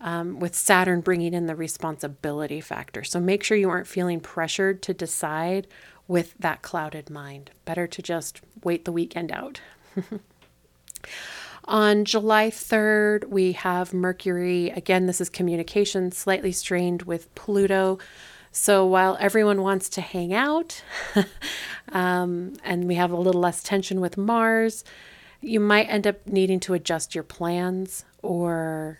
um, 0.00 0.38
with 0.38 0.54
Saturn 0.54 1.00
bringing 1.00 1.34
in 1.34 1.46
the 1.46 1.56
responsibility 1.56 2.60
factor. 2.60 3.02
So, 3.02 3.18
make 3.18 3.42
sure 3.42 3.56
you 3.56 3.70
aren't 3.70 3.86
feeling 3.86 4.20
pressured 4.20 4.82
to 4.82 4.94
decide 4.94 5.66
with 6.06 6.34
that 6.38 6.62
clouded 6.62 7.10
mind. 7.10 7.50
Better 7.64 7.86
to 7.86 8.02
just 8.02 8.40
wait 8.62 8.84
the 8.84 8.92
weekend 8.92 9.32
out. 9.32 9.60
On 11.64 12.06
July 12.06 12.48
3rd, 12.48 13.26
we 13.26 13.52
have 13.52 13.92
Mercury. 13.92 14.70
Again, 14.70 15.04
this 15.04 15.20
is 15.20 15.28
communication, 15.28 16.10
slightly 16.10 16.50
strained 16.50 17.02
with 17.02 17.32
Pluto. 17.34 17.98
So 18.58 18.84
while 18.84 19.16
everyone 19.20 19.62
wants 19.62 19.88
to 19.90 20.00
hang 20.00 20.34
out 20.34 20.82
um, 21.92 22.54
and 22.64 22.88
we 22.88 22.96
have 22.96 23.12
a 23.12 23.16
little 23.16 23.40
less 23.40 23.62
tension 23.62 24.00
with 24.00 24.18
Mars, 24.18 24.82
you 25.40 25.60
might 25.60 25.84
end 25.84 26.08
up 26.08 26.26
needing 26.26 26.58
to 26.60 26.74
adjust 26.74 27.14
your 27.14 27.22
plans 27.22 28.04
or 28.20 28.98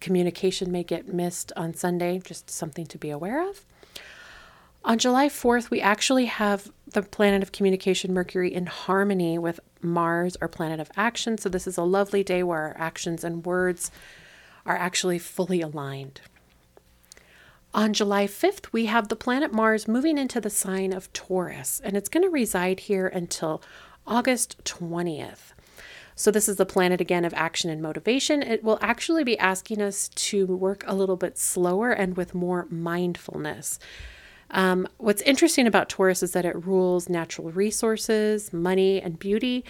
communication 0.00 0.70
may 0.70 0.84
get 0.84 1.08
missed 1.08 1.52
on 1.56 1.72
Sunday, 1.72 2.20
just 2.22 2.50
something 2.50 2.84
to 2.84 2.98
be 2.98 3.08
aware 3.08 3.48
of. 3.48 3.64
On 4.84 4.98
July 4.98 5.30
4th, 5.30 5.70
we 5.70 5.80
actually 5.80 6.26
have 6.26 6.70
the 6.92 7.00
planet 7.00 7.42
of 7.42 7.50
communication, 7.50 8.12
Mercury, 8.12 8.52
in 8.52 8.66
harmony 8.66 9.38
with 9.38 9.58
Mars, 9.80 10.36
our 10.42 10.48
planet 10.48 10.80
of 10.80 10.90
action. 10.98 11.38
So, 11.38 11.48
this 11.48 11.66
is 11.66 11.78
a 11.78 11.82
lovely 11.82 12.22
day 12.22 12.42
where 12.42 12.58
our 12.58 12.76
actions 12.78 13.24
and 13.24 13.44
words 13.44 13.90
are 14.66 14.76
actually 14.76 15.18
fully 15.18 15.62
aligned. 15.62 16.20
On 17.78 17.92
July 17.92 18.26
5th, 18.26 18.72
we 18.72 18.86
have 18.86 19.06
the 19.06 19.14
planet 19.14 19.52
Mars 19.52 19.86
moving 19.86 20.18
into 20.18 20.40
the 20.40 20.50
sign 20.50 20.92
of 20.92 21.12
Taurus, 21.12 21.80
and 21.84 21.96
it's 21.96 22.08
going 22.08 22.24
to 22.24 22.28
reside 22.28 22.80
here 22.80 23.06
until 23.06 23.62
August 24.04 24.56
20th. 24.64 25.52
So, 26.16 26.32
this 26.32 26.48
is 26.48 26.56
the 26.56 26.66
planet 26.66 27.00
again 27.00 27.24
of 27.24 27.32
action 27.34 27.70
and 27.70 27.80
motivation. 27.80 28.42
It 28.42 28.64
will 28.64 28.80
actually 28.82 29.22
be 29.22 29.38
asking 29.38 29.80
us 29.80 30.08
to 30.08 30.44
work 30.44 30.82
a 30.88 30.94
little 30.96 31.14
bit 31.14 31.38
slower 31.38 31.92
and 31.92 32.16
with 32.16 32.34
more 32.34 32.66
mindfulness. 32.68 33.78
Um, 34.50 34.88
what's 34.96 35.22
interesting 35.22 35.68
about 35.68 35.88
Taurus 35.88 36.24
is 36.24 36.32
that 36.32 36.44
it 36.44 36.66
rules 36.66 37.08
natural 37.08 37.52
resources, 37.52 38.52
money, 38.52 39.00
and 39.00 39.20
beauty. 39.20 39.64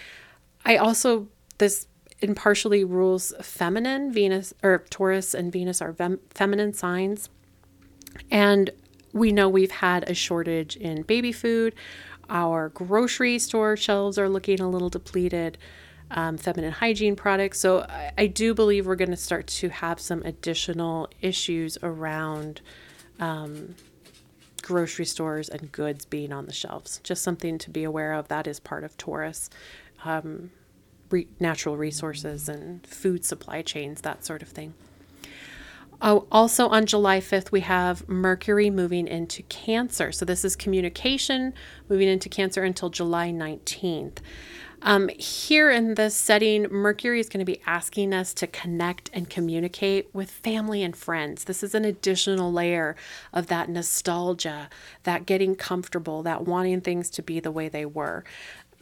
I 0.64 0.78
also, 0.78 1.28
this 1.58 1.86
impartially 2.20 2.84
rules 2.84 3.34
feminine, 3.42 4.10
Venus, 4.10 4.54
or 4.62 4.82
Taurus 4.88 5.34
and 5.34 5.52
Venus 5.52 5.82
are 5.82 5.92
fem- 5.92 6.20
feminine 6.30 6.72
signs. 6.72 7.28
And 8.30 8.70
we 9.12 9.32
know 9.32 9.48
we've 9.48 9.70
had 9.70 10.08
a 10.08 10.14
shortage 10.14 10.76
in 10.76 11.02
baby 11.02 11.32
food. 11.32 11.74
Our 12.28 12.68
grocery 12.68 13.38
store 13.38 13.76
shelves 13.76 14.18
are 14.18 14.28
looking 14.28 14.60
a 14.60 14.68
little 14.68 14.90
depleted. 14.90 15.58
Um, 16.10 16.38
feminine 16.38 16.72
hygiene 16.72 17.16
products. 17.16 17.60
So 17.60 17.80
I, 17.82 18.12
I 18.16 18.26
do 18.28 18.54
believe 18.54 18.86
we're 18.86 18.96
going 18.96 19.10
to 19.10 19.16
start 19.16 19.46
to 19.46 19.68
have 19.68 20.00
some 20.00 20.22
additional 20.22 21.10
issues 21.20 21.76
around 21.82 22.62
um, 23.20 23.74
grocery 24.62 25.04
stores 25.04 25.50
and 25.50 25.70
goods 25.70 26.06
being 26.06 26.32
on 26.32 26.46
the 26.46 26.52
shelves. 26.54 27.00
Just 27.04 27.22
something 27.22 27.58
to 27.58 27.68
be 27.68 27.84
aware 27.84 28.14
of. 28.14 28.28
That 28.28 28.46
is 28.46 28.58
part 28.58 28.84
of 28.84 28.96
Taurus. 28.96 29.50
Um, 30.02 30.50
re- 31.10 31.28
natural 31.40 31.76
resources 31.76 32.48
and 32.48 32.86
food 32.86 33.24
supply 33.24 33.60
chains, 33.60 34.00
that 34.00 34.24
sort 34.24 34.42
of 34.42 34.48
thing. 34.48 34.72
Oh, 36.00 36.28
also 36.30 36.68
on 36.68 36.86
July 36.86 37.18
5th, 37.18 37.50
we 37.50 37.60
have 37.60 38.08
Mercury 38.08 38.70
moving 38.70 39.08
into 39.08 39.42
Cancer. 39.44 40.12
So 40.12 40.24
this 40.24 40.44
is 40.44 40.54
communication 40.54 41.54
moving 41.88 42.08
into 42.08 42.28
Cancer 42.28 42.62
until 42.62 42.88
July 42.88 43.30
19th. 43.30 44.18
Um, 44.80 45.08
here 45.08 45.70
in 45.70 45.94
this 45.94 46.14
setting, 46.14 46.68
Mercury 46.70 47.18
is 47.18 47.28
going 47.28 47.44
to 47.44 47.52
be 47.52 47.60
asking 47.66 48.14
us 48.14 48.32
to 48.34 48.46
connect 48.46 49.10
and 49.12 49.28
communicate 49.28 50.08
with 50.14 50.30
family 50.30 50.84
and 50.84 50.96
friends. 50.96 51.44
This 51.44 51.64
is 51.64 51.74
an 51.74 51.84
additional 51.84 52.52
layer 52.52 52.94
of 53.32 53.48
that 53.48 53.68
nostalgia, 53.68 54.70
that 55.02 55.26
getting 55.26 55.56
comfortable, 55.56 56.22
that 56.22 56.44
wanting 56.44 56.80
things 56.80 57.10
to 57.10 57.22
be 57.22 57.40
the 57.40 57.50
way 57.50 57.68
they 57.68 57.84
were, 57.84 58.22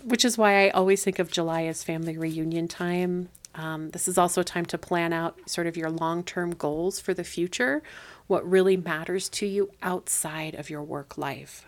which 0.04 0.22
is 0.22 0.36
why 0.36 0.66
I 0.66 0.70
always 0.70 1.02
think 1.02 1.18
of 1.18 1.30
July 1.30 1.64
as 1.64 1.82
family 1.82 2.18
reunion 2.18 2.68
time. 2.68 3.30
Um, 3.56 3.90
this 3.90 4.06
is 4.06 4.18
also 4.18 4.42
a 4.42 4.44
time 4.44 4.66
to 4.66 4.78
plan 4.78 5.12
out 5.12 5.48
sort 5.48 5.66
of 5.66 5.76
your 5.76 5.90
long 5.90 6.22
term 6.22 6.50
goals 6.50 7.00
for 7.00 7.14
the 7.14 7.24
future, 7.24 7.82
what 8.26 8.48
really 8.48 8.76
matters 8.76 9.28
to 9.30 9.46
you 9.46 9.70
outside 9.82 10.54
of 10.54 10.68
your 10.68 10.82
work 10.82 11.16
life. 11.16 11.64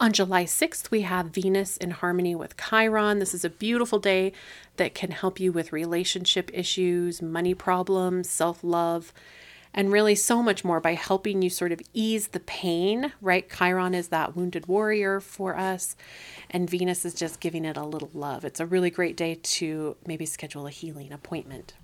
On 0.00 0.12
July 0.12 0.44
6th, 0.44 0.92
we 0.92 1.00
have 1.02 1.26
Venus 1.26 1.76
in 1.76 1.90
harmony 1.90 2.34
with 2.34 2.56
Chiron. 2.56 3.18
This 3.18 3.34
is 3.34 3.44
a 3.44 3.50
beautiful 3.50 3.98
day 3.98 4.32
that 4.76 4.94
can 4.94 5.10
help 5.10 5.40
you 5.40 5.50
with 5.50 5.72
relationship 5.72 6.52
issues, 6.54 7.20
money 7.20 7.52
problems, 7.52 8.30
self 8.30 8.62
love, 8.62 9.12
and 9.74 9.92
really 9.92 10.14
so 10.14 10.42
much 10.42 10.64
more 10.64 10.80
by 10.80 10.94
helping 10.94 11.42
you 11.42 11.50
sort 11.50 11.72
of 11.72 11.80
ease 11.92 12.28
the 12.28 12.40
pain, 12.40 13.12
right? 13.20 13.48
Chiron 13.48 13.94
is 13.94 14.08
that 14.08 14.36
wounded 14.36 14.66
warrior 14.66 15.20
for 15.20 15.56
us, 15.56 15.96
and 16.50 16.68
Venus 16.68 17.04
is 17.04 17.14
just 17.14 17.40
giving 17.40 17.64
it 17.64 17.76
a 17.76 17.84
little 17.84 18.10
love. 18.12 18.44
It's 18.44 18.60
a 18.60 18.66
really 18.66 18.90
great 18.90 19.16
day 19.16 19.38
to 19.40 19.96
maybe 20.06 20.26
schedule 20.26 20.66
a 20.66 20.70
healing 20.70 21.12
appointment. 21.12 21.74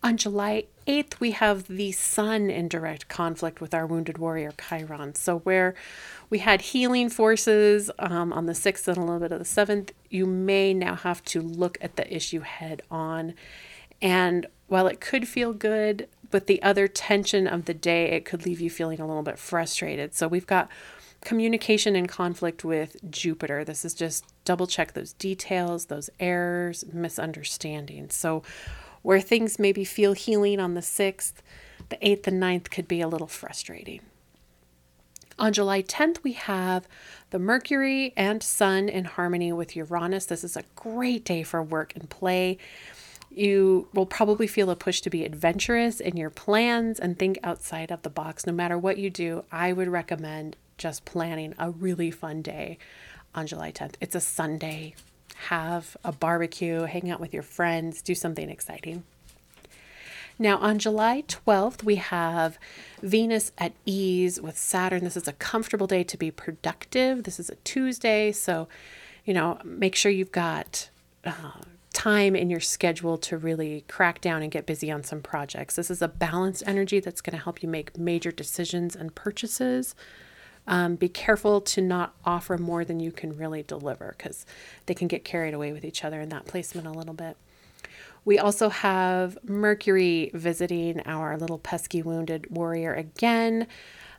On 0.00 0.16
July 0.16 0.66
8th, 0.86 1.18
we 1.18 1.32
have 1.32 1.66
the 1.66 1.90
sun 1.90 2.50
in 2.50 2.68
direct 2.68 3.08
conflict 3.08 3.60
with 3.60 3.74
our 3.74 3.84
wounded 3.84 4.16
warrior 4.16 4.52
Chiron. 4.52 5.16
So, 5.16 5.40
where 5.40 5.74
we 6.30 6.38
had 6.38 6.60
healing 6.60 7.08
forces 7.08 7.90
um, 7.98 8.32
on 8.32 8.46
the 8.46 8.52
6th 8.52 8.86
and 8.86 8.96
a 8.96 9.00
little 9.00 9.18
bit 9.18 9.32
of 9.32 9.40
the 9.40 9.44
7th, 9.44 9.90
you 10.08 10.24
may 10.24 10.72
now 10.72 10.94
have 10.94 11.24
to 11.26 11.42
look 11.42 11.78
at 11.80 11.96
the 11.96 12.14
issue 12.14 12.40
head 12.40 12.82
on. 12.92 13.34
And 14.00 14.46
while 14.68 14.86
it 14.86 15.00
could 15.00 15.26
feel 15.26 15.52
good, 15.52 16.06
but 16.30 16.46
the 16.46 16.62
other 16.62 16.88
tension 16.88 17.46
of 17.46 17.64
the 17.64 17.74
day, 17.74 18.10
it 18.10 18.24
could 18.24 18.44
leave 18.44 18.60
you 18.60 18.70
feeling 18.70 19.00
a 19.00 19.06
little 19.06 19.22
bit 19.22 19.38
frustrated. 19.38 20.14
So 20.14 20.28
we've 20.28 20.46
got 20.46 20.68
communication 21.22 21.96
and 21.96 22.08
conflict 22.08 22.64
with 22.64 22.96
Jupiter. 23.10 23.64
This 23.64 23.84
is 23.84 23.94
just 23.94 24.24
double 24.44 24.66
check 24.66 24.92
those 24.92 25.12
details, 25.14 25.86
those 25.86 26.10
errors, 26.20 26.84
misunderstandings. 26.92 28.14
So 28.14 28.42
where 29.02 29.20
things 29.20 29.58
maybe 29.58 29.84
feel 29.84 30.12
healing 30.12 30.60
on 30.60 30.74
the 30.74 30.80
6th, 30.80 31.34
the 31.88 31.96
8th 31.96 32.26
and 32.26 32.42
9th 32.42 32.70
could 32.70 32.88
be 32.88 33.00
a 33.00 33.08
little 33.08 33.26
frustrating. 33.26 34.00
On 35.38 35.52
July 35.52 35.82
10th, 35.82 36.24
we 36.24 36.32
have 36.32 36.88
the 37.30 37.38
Mercury 37.38 38.12
and 38.16 38.42
Sun 38.42 38.88
in 38.88 39.04
harmony 39.04 39.52
with 39.52 39.76
Uranus. 39.76 40.26
This 40.26 40.42
is 40.42 40.56
a 40.56 40.64
great 40.74 41.24
day 41.24 41.44
for 41.44 41.62
work 41.62 41.92
and 41.94 42.10
play. 42.10 42.58
You 43.38 43.86
will 43.94 44.04
probably 44.04 44.48
feel 44.48 44.68
a 44.68 44.74
push 44.74 45.00
to 45.02 45.10
be 45.10 45.24
adventurous 45.24 46.00
in 46.00 46.16
your 46.16 46.28
plans 46.28 46.98
and 46.98 47.16
think 47.16 47.38
outside 47.44 47.92
of 47.92 48.02
the 48.02 48.10
box. 48.10 48.44
No 48.44 48.52
matter 48.52 48.76
what 48.76 48.98
you 48.98 49.10
do, 49.10 49.44
I 49.52 49.72
would 49.72 49.86
recommend 49.86 50.56
just 50.76 51.04
planning 51.04 51.54
a 51.56 51.70
really 51.70 52.10
fun 52.10 52.42
day 52.42 52.78
on 53.36 53.46
July 53.46 53.70
10th. 53.70 53.94
It's 54.00 54.16
a 54.16 54.20
Sunday. 54.20 54.96
Have 55.36 55.96
a 56.02 56.10
barbecue, 56.10 56.82
hang 56.82 57.12
out 57.12 57.20
with 57.20 57.32
your 57.32 57.44
friends, 57.44 58.02
do 58.02 58.12
something 58.12 58.50
exciting. 58.50 59.04
Now, 60.36 60.56
on 60.58 60.80
July 60.80 61.22
12th, 61.28 61.84
we 61.84 61.94
have 61.94 62.58
Venus 63.02 63.52
at 63.56 63.72
ease 63.86 64.40
with 64.40 64.58
Saturn. 64.58 65.04
This 65.04 65.16
is 65.16 65.28
a 65.28 65.32
comfortable 65.34 65.86
day 65.86 66.02
to 66.02 66.16
be 66.16 66.32
productive. 66.32 67.22
This 67.22 67.38
is 67.38 67.50
a 67.50 67.56
Tuesday, 67.62 68.32
so, 68.32 68.66
you 69.24 69.32
know, 69.32 69.60
make 69.62 69.94
sure 69.94 70.10
you've 70.10 70.32
got 70.32 70.90
uh, 71.24 71.52
time 71.92 72.36
in 72.36 72.50
your 72.50 72.60
schedule 72.60 73.18
to 73.18 73.36
really 73.36 73.84
crack 73.88 74.20
down 74.20 74.42
and 74.42 74.50
get 74.50 74.66
busy 74.66 74.90
on 74.90 75.02
some 75.02 75.20
projects. 75.20 75.76
This 75.76 75.90
is 75.90 76.02
a 76.02 76.08
balanced 76.08 76.62
energy 76.66 77.00
that's 77.00 77.20
going 77.20 77.36
to 77.36 77.42
help 77.42 77.62
you 77.62 77.68
make 77.68 77.96
major 77.96 78.30
decisions 78.30 78.94
and 78.94 79.14
purchases. 79.14 79.94
Um, 80.66 80.96
be 80.96 81.08
careful 81.08 81.62
to 81.62 81.80
not 81.80 82.14
offer 82.26 82.58
more 82.58 82.84
than 82.84 83.00
you 83.00 83.10
can 83.10 83.36
really 83.36 83.62
deliver 83.62 84.14
because 84.18 84.44
they 84.84 84.94
can 84.94 85.08
get 85.08 85.24
carried 85.24 85.54
away 85.54 85.72
with 85.72 85.84
each 85.84 86.04
other 86.04 86.20
in 86.20 86.28
that 86.28 86.44
placement 86.44 86.86
a 86.86 86.92
little 86.92 87.14
bit. 87.14 87.38
We 88.24 88.38
also 88.38 88.68
have 88.68 89.38
Mercury 89.42 90.30
visiting 90.34 91.00
our 91.06 91.38
little 91.38 91.56
pesky 91.56 92.02
wounded 92.02 92.50
warrior 92.50 92.92
again. 92.92 93.66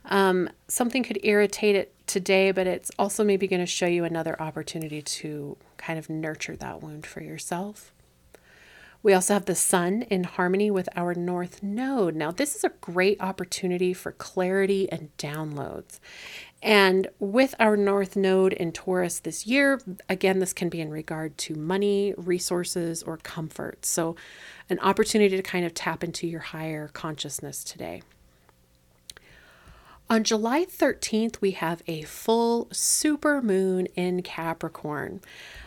Um, 0.06 0.48
something 0.68 1.02
could 1.02 1.20
irritate 1.22 1.76
it 1.76 1.94
today, 2.06 2.50
but 2.50 2.66
it's 2.66 2.90
also 2.98 3.22
maybe 3.22 3.46
going 3.46 3.60
to 3.60 3.66
show 3.66 3.86
you 3.86 4.04
another 4.04 4.40
opportunity 4.40 5.02
to 5.02 5.56
kind 5.76 5.98
of 5.98 6.10
nurture 6.10 6.56
that 6.56 6.82
wound 6.82 7.06
for 7.06 7.22
yourself. 7.22 7.92
We 9.02 9.14
also 9.14 9.32
have 9.32 9.46
the 9.46 9.54
sun 9.54 10.02
in 10.02 10.24
harmony 10.24 10.70
with 10.70 10.88
our 10.94 11.14
north 11.14 11.62
node. 11.62 12.14
Now, 12.14 12.30
this 12.30 12.54
is 12.54 12.64
a 12.64 12.72
great 12.82 13.18
opportunity 13.18 13.94
for 13.94 14.12
clarity 14.12 14.92
and 14.92 15.08
downloads. 15.16 16.00
And 16.62 17.08
with 17.18 17.54
our 17.58 17.78
north 17.78 18.14
node 18.14 18.52
in 18.52 18.72
Taurus 18.72 19.20
this 19.20 19.46
year, 19.46 19.80
again, 20.10 20.38
this 20.38 20.52
can 20.52 20.68
be 20.68 20.82
in 20.82 20.90
regard 20.90 21.38
to 21.38 21.54
money, 21.54 22.12
resources, 22.18 23.02
or 23.02 23.16
comfort. 23.16 23.86
So, 23.86 24.16
an 24.68 24.78
opportunity 24.80 25.34
to 25.34 25.42
kind 25.42 25.64
of 25.64 25.72
tap 25.72 26.04
into 26.04 26.26
your 26.26 26.40
higher 26.40 26.88
consciousness 26.88 27.64
today. 27.64 28.02
On 30.10 30.24
July 30.24 30.64
13th, 30.64 31.40
we 31.40 31.52
have 31.52 31.84
a 31.86 32.02
full 32.02 32.66
super 32.72 33.40
moon 33.40 33.86
in 33.94 34.22
Capricorn. 34.22 35.20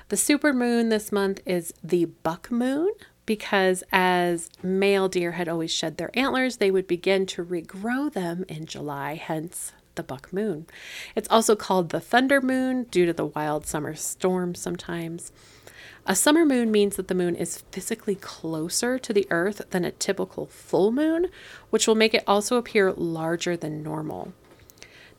The 0.10 0.18
super 0.18 0.52
moon 0.52 0.90
this 0.90 1.14
month 1.14 1.40
is 1.46 1.74
the 1.82 2.04
buck 2.04 2.52
moon, 2.52 2.92
because 3.26 3.86
as 3.94 4.50
male 4.62 5.08
deer 5.08 5.32
had 5.32 5.48
always 5.48 5.72
shed 5.72 5.96
their 5.96 6.12
antlers, 6.14 6.58
they 6.58 6.72
would 6.72 6.88
begin 6.88 7.26
to 7.28 7.46
regrow 7.46 8.12
them 8.12 8.44
in 8.50 8.66
July, 8.66 9.16
hence 9.16 9.72
the 9.96 10.04
buck 10.04 10.34
moon. 10.34 10.68
It's 11.16 11.30
also 11.32 11.56
called 11.56 11.88
the 11.88 12.02
thunder 12.02 12.42
moon 12.42 12.84
due 12.92 13.06
to 13.06 13.14
the 13.14 13.28
wild 13.28 13.66
summer 13.66 13.96
storms 13.96 14.60
sometimes. 14.60 15.32
A 16.06 16.16
summer 16.16 16.46
moon 16.46 16.72
means 16.72 16.98
that 16.98 17.08
the 17.08 17.16
moon 17.16 17.36
is 17.36 17.64
physically 17.72 18.16
closer 18.16 19.00
to 19.00 19.14
the 19.14 19.28
earth 19.30 19.62
than 19.70 19.86
a 19.86 19.92
typical 19.92 20.48
full 20.48 20.92
moon, 20.92 21.28
which 21.70 21.88
will 21.88 21.96
make 21.96 22.14
it 22.14 22.24
also 22.28 22.58
appear 22.58 22.92
larger 22.92 23.56
than 23.56 23.84
normal. 23.84 24.34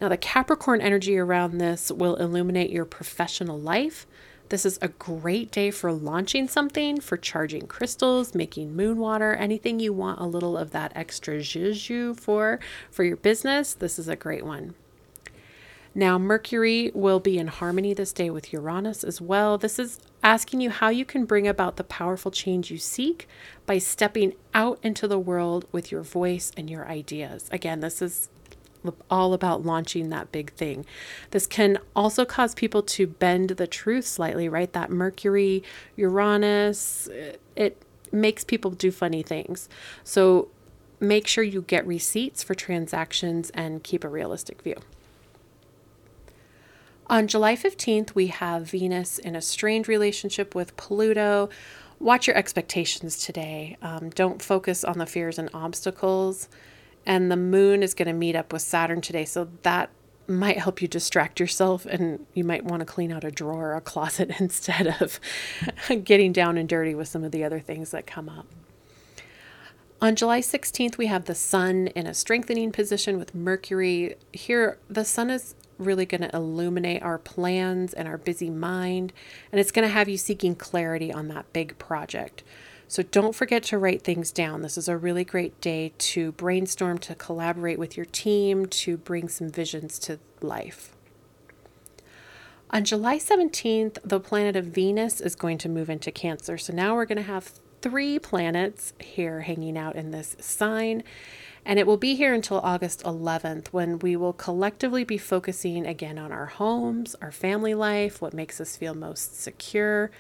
Now, 0.01 0.09
the 0.09 0.17
Capricorn 0.17 0.81
energy 0.81 1.17
around 1.17 1.59
this 1.59 1.91
will 1.91 2.17
illuminate 2.17 2.71
your 2.71 2.85
professional 2.85 3.59
life, 3.59 4.07
this 4.51 4.67
is 4.67 4.79
a 4.83 4.89
great 4.89 5.51
day 5.51 5.71
for 5.71 5.93
launching 5.93 6.49
something, 6.49 7.01
for 7.01 7.17
charging 7.17 7.67
crystals, 7.67 8.35
making 8.35 8.77
moon 8.77 8.99
water, 8.99 9.35
anything 9.35 9.81
you 9.81 9.93
want 9.93 10.21
a 10.21 10.27
little 10.27 10.59
of 10.59 10.71
that 10.73 10.93
extra 10.95 11.39
zhuzh 11.39 12.19
for 12.21 12.61
for 12.91 13.05
your 13.05 13.17
business. 13.17 13.75
This 13.75 13.99
is 13.99 14.09
a 14.09 14.17
great 14.17 14.45
one. 14.45 14.75
Now, 15.95 16.19
Mercury 16.19 16.91
will 16.93 17.21
be 17.21 17.39
in 17.39 17.47
harmony 17.47 17.95
this 17.95 18.13
day 18.13 18.29
with 18.29 18.53
Uranus 18.53 19.05
as 19.05 19.21
well. 19.21 19.57
This 19.57 19.79
is 19.79 20.01
asking 20.25 20.61
you 20.61 20.71
how 20.71 20.89
you 20.89 21.05
can 21.05 21.25
bring 21.25 21.47
about 21.47 21.77
the 21.77 21.85
powerful 21.85 22.33
change 22.33 22.71
you 22.71 22.79
seek 22.79 23.29
by 23.65 23.79
stepping 23.79 24.35
out 24.53 24.81
into 24.83 25.07
the 25.07 25.19
world 25.19 25.67
with 25.71 25.93
your 25.93 26.03
voice 26.03 26.51
and 26.57 26.69
your 26.69 26.89
ideas. 26.89 27.49
Again, 27.53 27.79
this 27.79 28.03
is 28.03 28.29
all 29.09 29.33
about 29.33 29.65
launching 29.65 30.11
that 30.11 30.33
big 30.33 30.53
thing. 30.55 30.85
This 31.31 31.47
can 31.47 31.79
also 31.95 32.25
cause 32.25 32.55
people 32.55 32.83
to 32.83 33.07
bend 33.07 33.51
the 33.51 33.67
truth 33.67 34.05
slightly, 34.05 34.49
right? 34.49 34.73
That 34.73 34.91
Mercury, 34.91 35.63
Uranus, 35.97 37.09
it 37.57 37.81
makes 38.13 38.45
people 38.45 38.73
do 38.73 38.91
funny 38.91 39.23
things. 39.23 39.69
So 40.03 40.49
make 41.01 41.27
sure 41.27 41.45
you 41.45 41.63
get 41.63 41.87
receipts 41.87 42.43
for 42.43 42.55
transactions 42.55 43.51
and 43.51 43.83
keep 43.83 44.05
a 44.05 44.09
realistic 44.09 44.61
view. 44.61 44.77
On 47.15 47.29
July 47.29 47.55
15th, 47.55 48.17
we 48.17 48.27
have 48.27 48.69
Venus 48.69 49.21
in 49.21 49.37
a 49.37 49.41
strained 49.41 49.87
relationship 49.87 50.53
with 50.53 50.77
Pluto. 50.77 51.49
Watch 52.01 52.27
your 52.27 52.35
expectations 52.37 53.25
today. 53.25 53.77
Um, 53.83 54.11
don't 54.11 54.43
focus 54.43 54.83
on 54.83 54.99
the 54.99 55.07
fears 55.07 55.39
and 55.39 55.49
obstacles 55.55 56.49
and 57.07 57.31
the 57.31 57.37
moon 57.37 57.85
is 57.85 57.95
going 57.95 58.09
to 58.09 58.13
meet 58.13 58.35
up 58.35 58.53
with 58.53 58.63
Saturn 58.63 59.01
today. 59.01 59.25
So 59.25 59.49
that 59.63 59.91
might 60.27 60.59
help 60.59 60.83
you 60.83 60.89
distract 60.89 61.39
yourself 61.39 61.87
and 61.87 62.27
you 62.35 62.43
might 62.43 62.65
want 62.65 62.81
to 62.81 62.85
clean 62.85 63.13
out 63.13 63.23
a 63.23 63.31
drawer 63.31 63.71
or 63.71 63.77
a 63.77 63.81
closet 63.81 64.33
instead 64.41 64.97
of 65.01 65.21
getting 66.03 66.33
down 66.33 66.59
and 66.59 66.69
dirty 66.69 66.97
with 66.97 67.07
some 67.07 67.23
of 67.23 67.31
the 67.31 67.45
other 67.45 67.61
things 67.61 67.93
that 67.93 68.09
come 68.09 68.29
up. 68.29 68.47
On 70.03 70.17
July 70.17 70.41
16th, 70.41 70.99
we 70.99 71.07
have 71.07 71.27
the 71.27 71.35
sun 71.37 71.87
in 71.95 72.09
a 72.09 72.13
strengthening 72.13 72.73
position 72.73 73.19
with 73.19 73.37
Mercury. 73.37 74.17
Here, 74.33 74.79
the 74.91 75.05
sun 75.05 75.31
is 75.31 75.55
really 75.79 76.07
going 76.07 76.21
to 76.23 76.35
illuminate 76.35 77.03
our 77.03 77.19
plans 77.19 77.93
and 77.93 78.09
our 78.09 78.19
busy 78.19 78.51
mind, 78.51 79.13
and 79.51 79.61
it's 79.61 79.73
going 79.73 79.87
to 79.87 79.93
have 79.93 80.09
you 80.09 80.17
seeking 80.17 80.55
clarity 80.55 81.13
on 81.13 81.29
that 81.29 81.53
big 81.53 81.79
project. 81.79 82.43
So 82.89 83.03
don't 83.03 83.35
forget 83.35 83.63
to 83.65 83.79
write 83.79 84.03
things 84.03 84.31
down. 84.31 84.63
This 84.63 84.79
is 84.79 84.89
a 84.89 84.97
really 84.97 85.25
great 85.25 85.61
day 85.61 85.93
to 85.99 86.33
brainstorm, 86.33 86.99
to 86.99 87.15
collaborate 87.15 87.79
with 87.79 87.97
your 87.97 88.07
team, 88.07 88.67
to 88.67 88.97
bring 88.97 89.29
some 89.29 89.51
visions 89.51 89.99
to 90.01 90.19
life. 90.41 90.95
On 92.71 92.85
July 92.85 93.19
17th, 93.19 93.99
the 94.05 94.21
planet 94.21 94.57
of 94.57 94.67
Venus 94.67 95.21
is 95.21 95.35
going 95.35 95.59
to 95.59 95.69
move 95.69 95.89
into 95.89 96.11
Cancer. 96.11 96.59
So 96.59 96.73
now 96.73 96.95
we're 96.95 97.05
going 97.05 97.17
to 97.17 97.23
have 97.23 97.53
three 97.83 98.19
planets 98.19 98.95
here 98.99 99.43
hanging 99.43 99.79
out 99.79 99.95
in 99.95 100.11
this 100.11 100.37
sign. 100.41 101.05
And 101.67 101.79
it 101.79 101.87
will 101.87 101.97
be 101.97 102.15
here 102.15 102.35
until 102.35 102.61
August 102.61 103.03
11th 103.05 103.69
when 103.69 103.99
we 103.99 104.17
will 104.17 104.35
collectively 104.35 105.05
be 105.05 105.17
focusing 105.17 105.87
again 105.87 106.19
on 106.19 106.31
our 106.31 106.47
homes, 106.47 107.17
our 107.23 107.33
family 107.33 107.75
life, 107.75 108.21
what 108.21 108.35
makes 108.35 108.61
us 108.61 108.77
feel 108.77 108.95
most 108.95 109.41
secure, 109.41 110.11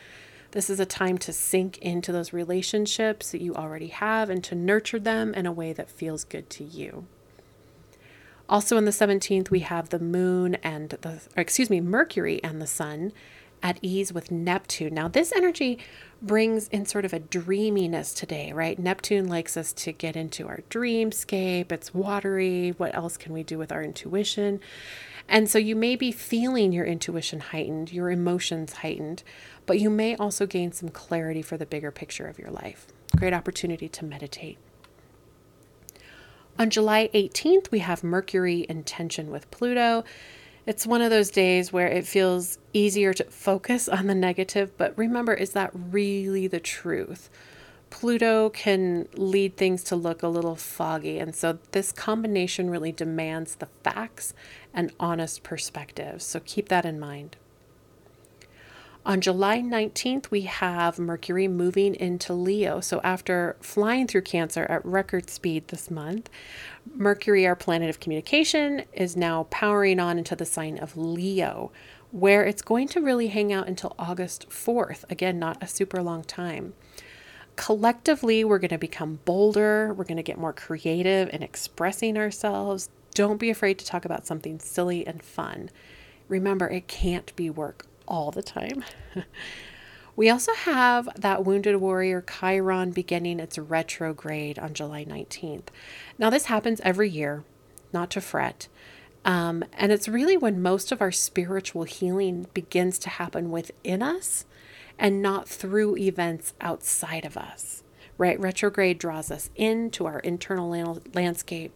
this 0.54 0.70
is 0.70 0.78
a 0.78 0.87
time 0.87 1.18
to 1.18 1.33
sink 1.33 1.78
into 1.78 2.12
those 2.12 2.33
relationships 2.33 3.33
that 3.33 3.40
you 3.40 3.57
already 3.57 3.88
have 3.88 4.30
and 4.30 4.42
to 4.44 4.54
nurture 4.54 5.00
them 5.00 5.35
in 5.35 5.46
a 5.46 5.52
way 5.52 5.72
that 5.72 5.90
feels 5.90 6.22
good 6.22 6.48
to 6.50 6.62
you. 6.62 7.07
Also, 8.48 8.76
on 8.76 8.85
the 8.85 8.92
17th, 8.92 9.50
we 9.50 9.61
have 9.61 9.88
the 9.88 9.98
moon 9.98 10.54
and 10.62 10.90
the, 10.90 11.22
excuse 11.37 11.68
me, 11.68 11.80
Mercury 11.80 12.40
and 12.44 12.62
the 12.62 12.68
sun 12.68 13.12
at 13.64 13.79
ease 13.81 14.12
with 14.12 14.31
Neptune. 14.31 14.92
Now, 14.92 15.09
this 15.09 15.33
energy 15.33 15.79
brings 16.20 16.68
in 16.68 16.85
sort 16.85 17.07
of 17.07 17.14
a 17.14 17.18
dreaminess 17.18 18.12
today, 18.12 18.53
right? 18.53 18.79
Neptune 18.79 19.27
likes 19.27 19.57
us 19.57 19.72
to 19.72 19.90
get 19.90 20.16
into 20.16 20.46
our 20.46 20.61
dreamscape. 20.68 21.72
It's 21.72 21.94
watery. 21.94 22.74
What 22.77 22.94
else 22.94 23.16
can 23.16 23.33
we 23.33 23.42
do 23.42 23.57
with 23.57 23.72
our 23.72 23.83
intuition? 23.83 24.61
And 25.27 25.48
so 25.48 25.59
you 25.59 25.74
may 25.74 25.96
be 25.96 26.12
feeling 26.12 26.72
your 26.72 26.85
intuition 26.85 27.40
heightened, 27.40 27.90
your 27.90 28.11
emotions 28.11 28.74
heightened, 28.74 29.22
but 29.64 29.81
you 29.81 29.88
may 29.88 30.14
also 30.16 30.46
gain 30.46 30.70
some 30.70 30.90
clarity 30.90 31.40
for 31.40 31.57
the 31.57 31.64
bigger 31.64 31.90
picture 31.90 32.27
of 32.27 32.38
your 32.38 32.50
life. 32.50 32.87
Great 33.16 33.33
opportunity 33.33 33.88
to 33.88 34.05
meditate. 34.05 34.59
On 36.59 36.68
July 36.68 37.09
18th, 37.14 37.70
we 37.70 37.79
have 37.79 38.05
Mercury 38.05 38.61
in 38.61 38.85
tension 38.85 39.31
with 39.31 39.50
Pluto. 39.50 40.05
It's 40.66 40.87
one 40.87 41.03
of 41.03 41.11
those 41.11 41.31
days 41.31 41.72
where 41.74 41.88
it 41.88 42.07
feels 42.07 42.59
easier 42.72 43.12
to 43.12 43.24
focus 43.24 43.87
on 43.87 44.07
the 44.07 44.14
negative, 44.14 44.77
but 44.79 44.96
remember, 44.96 45.35
is 45.35 45.50
that 45.53 45.70
really 45.74 46.46
the 46.46 46.61
truth? 46.61 47.29
Pluto 47.90 48.48
can 48.48 49.07
lead 49.14 49.59
things 49.59 49.85
to 49.85 49.96
look 49.96 50.22
a 50.22 50.29
little 50.29 50.57
foggy, 50.57 51.18
and 51.18 51.35
so 51.35 51.59
this 51.72 51.92
combination 51.92 52.70
really 52.70 52.92
demands 52.92 53.57
the 53.57 53.68
facts 53.85 54.33
and 54.72 54.90
honest 54.98 55.42
perspective. 55.42 56.22
So 56.22 56.40
keep 56.40 56.70
that 56.70 56.87
in 56.87 56.98
mind. 56.98 57.37
On 59.06 59.20
July 59.20 59.60
19th, 59.60 60.30
we 60.30 60.42
have 60.42 60.98
Mercury 60.98 61.46
moving 61.46 61.94
into 61.94 62.32
Leo. 62.32 62.80
So, 62.80 63.02
after 63.04 63.54
flying 63.60 64.06
through 64.06 64.22
Cancer 64.22 64.64
at 64.64 64.82
record 64.82 65.28
speed 65.28 65.68
this 65.68 65.90
month, 65.90 66.30
Mercury, 66.90 67.46
our 67.46 67.54
planet 67.54 67.90
of 67.90 68.00
communication, 68.00 68.84
is 68.94 69.14
now 69.14 69.42
powering 69.50 70.00
on 70.00 70.16
into 70.16 70.34
the 70.34 70.46
sign 70.46 70.78
of 70.78 70.96
Leo, 70.96 71.70
where 72.12 72.44
it's 72.46 72.62
going 72.62 72.88
to 72.88 73.00
really 73.02 73.28
hang 73.28 73.52
out 73.52 73.68
until 73.68 73.94
August 73.98 74.48
4th. 74.48 75.04
Again, 75.10 75.38
not 75.38 75.62
a 75.62 75.68
super 75.68 76.02
long 76.02 76.24
time. 76.24 76.72
collectively, 77.56 78.42
we're 78.42 78.58
going 78.58 78.70
to 78.70 78.78
become 78.78 79.20
bolder. 79.26 79.92
We're 79.92 80.04
going 80.04 80.16
to 80.16 80.22
get 80.22 80.38
more 80.38 80.54
creative 80.54 81.28
in 81.28 81.42
expressing 81.42 82.16
ourselves. 82.16 82.88
Don't 83.14 83.38
be 83.38 83.50
afraid 83.50 83.78
to 83.80 83.84
talk 83.84 84.06
about 84.06 84.26
something 84.26 84.58
silly 84.60 85.06
and 85.06 85.22
fun. 85.22 85.68
Remember, 86.26 86.68
it 86.68 86.88
can't 86.88 87.36
be 87.36 87.50
work 87.50 87.86
all 88.06 88.30
the 88.30 88.42
time. 88.42 88.84
we 90.16 90.30
also 90.30 90.52
have 90.54 91.08
that 91.16 91.44
Wounded 91.44 91.76
Warrior 91.76 92.22
Chiron 92.22 92.90
beginning 92.90 93.40
its 93.40 93.58
retrograde 93.58 94.58
on 94.58 94.74
July 94.74 95.04
19th. 95.04 95.66
Now, 96.18 96.30
this 96.30 96.46
happens 96.46 96.80
every 96.82 97.10
year, 97.10 97.44
not 97.92 98.10
to 98.10 98.20
fret. 98.20 98.68
Um, 99.24 99.64
and 99.72 99.90
it's 99.90 100.08
really 100.08 100.36
when 100.36 100.60
most 100.60 100.92
of 100.92 101.00
our 101.00 101.12
spiritual 101.12 101.84
healing 101.84 102.46
begins 102.52 102.98
to 103.00 103.10
happen 103.10 103.50
within 103.50 104.02
us 104.02 104.44
and 104.98 105.22
not 105.22 105.48
through 105.48 105.96
events 105.96 106.52
outside 106.60 107.24
of 107.24 107.36
us, 107.36 107.82
right? 108.18 108.38
Retrograde 108.38 108.98
draws 108.98 109.30
us 109.30 109.50
into 109.56 110.06
our 110.06 110.20
internal 110.20 111.00
landscape. 111.14 111.72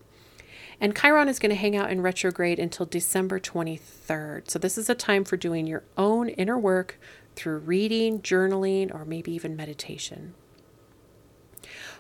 And 0.81 0.97
Chiron 0.97 1.29
is 1.29 1.39
going 1.39 1.51
to 1.51 1.57
hang 1.57 1.77
out 1.77 1.91
in 1.91 2.01
retrograde 2.01 2.59
until 2.59 2.87
December 2.87 3.41
23rd. 3.41 4.49
So, 4.49 4.59
this 4.59 4.79
is 4.79 4.89
a 4.89 4.95
time 4.95 5.25
for 5.25 5.37
doing 5.37 5.67
your 5.67 5.83
own 5.97 6.29
inner 6.31 6.59
work 6.59 7.01
through 7.35 7.59
reading, 7.59 8.21
journaling, 8.21 8.95
or 8.95 9.05
maybe 9.05 9.33
even 9.33 9.57
meditation. 9.57 10.35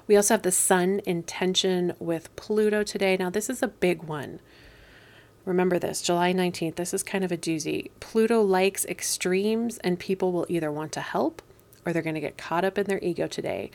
We 0.06 0.16
also 0.16 0.34
have 0.34 0.42
the 0.42 0.52
Sun 0.52 1.00
in 1.00 1.24
tension 1.24 1.94
with 1.98 2.34
Pluto 2.36 2.82
today. 2.82 3.16
Now, 3.16 3.30
this 3.30 3.50
is 3.50 3.62
a 3.62 3.68
big 3.68 4.04
one. 4.04 4.40
Remember 5.44 5.78
this 5.78 6.00
July 6.00 6.32
19th. 6.32 6.76
This 6.76 6.94
is 6.94 7.02
kind 7.02 7.24
of 7.24 7.32
a 7.32 7.36
doozy. 7.36 7.90
Pluto 8.00 8.42
likes 8.42 8.84
extremes, 8.84 9.78
and 9.78 9.98
people 9.98 10.30
will 10.32 10.46
either 10.48 10.70
want 10.70 10.92
to 10.92 11.00
help 11.00 11.42
or 11.88 11.92
they're 11.92 12.02
going 12.02 12.14
to 12.14 12.20
get 12.20 12.36
caught 12.36 12.64
up 12.64 12.76
in 12.76 12.86
their 12.86 13.00
ego 13.02 13.26
today. 13.26 13.70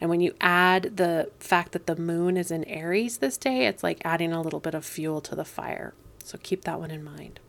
And 0.00 0.08
when 0.08 0.20
you 0.20 0.34
add 0.40 0.96
the 0.96 1.30
fact 1.40 1.72
that 1.72 1.86
the 1.86 1.96
moon 1.96 2.36
is 2.36 2.50
in 2.50 2.64
Aries 2.64 3.18
this 3.18 3.36
day, 3.36 3.66
it's 3.66 3.82
like 3.82 4.00
adding 4.04 4.32
a 4.32 4.40
little 4.40 4.60
bit 4.60 4.74
of 4.74 4.84
fuel 4.84 5.20
to 5.22 5.34
the 5.34 5.44
fire. 5.44 5.94
So 6.22 6.38
keep 6.42 6.64
that 6.64 6.78
one 6.78 6.90
in 6.90 7.02
mind. 7.02 7.40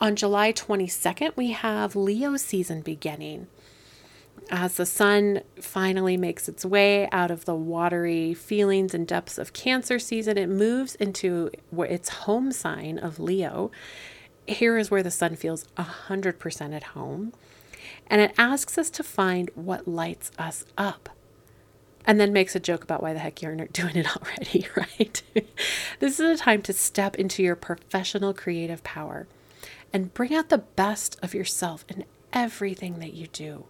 On 0.00 0.16
July 0.16 0.52
22nd, 0.52 1.36
we 1.36 1.52
have 1.52 1.96
Leo 1.96 2.36
season 2.36 2.80
beginning 2.80 3.48
as 4.50 4.74
the 4.76 4.86
sun 4.86 5.42
finally 5.60 6.16
makes 6.16 6.48
its 6.48 6.64
way 6.64 7.08
out 7.10 7.30
of 7.30 7.44
the 7.44 7.54
watery 7.54 8.34
feelings 8.34 8.94
and 8.94 9.06
depths 9.06 9.38
of 9.38 9.52
Cancer 9.52 9.98
season, 9.98 10.36
it 10.36 10.48
moves 10.48 10.94
into 10.96 11.50
its 11.78 12.08
home 12.08 12.52
sign 12.52 12.98
of 12.98 13.20
Leo. 13.20 13.70
Here 14.46 14.76
is 14.76 14.90
where 14.90 15.02
the 15.02 15.10
sun 15.10 15.36
feels 15.36 15.64
100% 15.76 16.74
at 16.74 16.82
home. 16.82 17.32
And 18.10 18.20
it 18.20 18.34
asks 18.36 18.76
us 18.76 18.90
to 18.90 19.02
find 19.02 19.50
what 19.54 19.88
lights 19.88 20.32
us 20.38 20.64
up. 20.76 21.08
And 22.04 22.18
then 22.18 22.32
makes 22.32 22.56
a 22.56 22.60
joke 22.60 22.82
about 22.82 23.02
why 23.02 23.12
the 23.12 23.20
heck 23.20 23.40
you're 23.40 23.54
not 23.54 23.72
doing 23.72 23.96
it 23.96 24.16
already, 24.16 24.66
right? 24.76 25.22
this 26.00 26.18
is 26.18 26.40
a 26.40 26.42
time 26.42 26.60
to 26.62 26.72
step 26.72 27.14
into 27.16 27.42
your 27.42 27.56
professional 27.56 28.34
creative 28.34 28.82
power 28.82 29.28
and 29.92 30.12
bring 30.12 30.34
out 30.34 30.48
the 30.48 30.58
best 30.58 31.18
of 31.22 31.34
yourself 31.34 31.84
in 31.88 32.04
everything 32.32 32.98
that 32.98 33.14
you 33.14 33.28
do. 33.28 33.64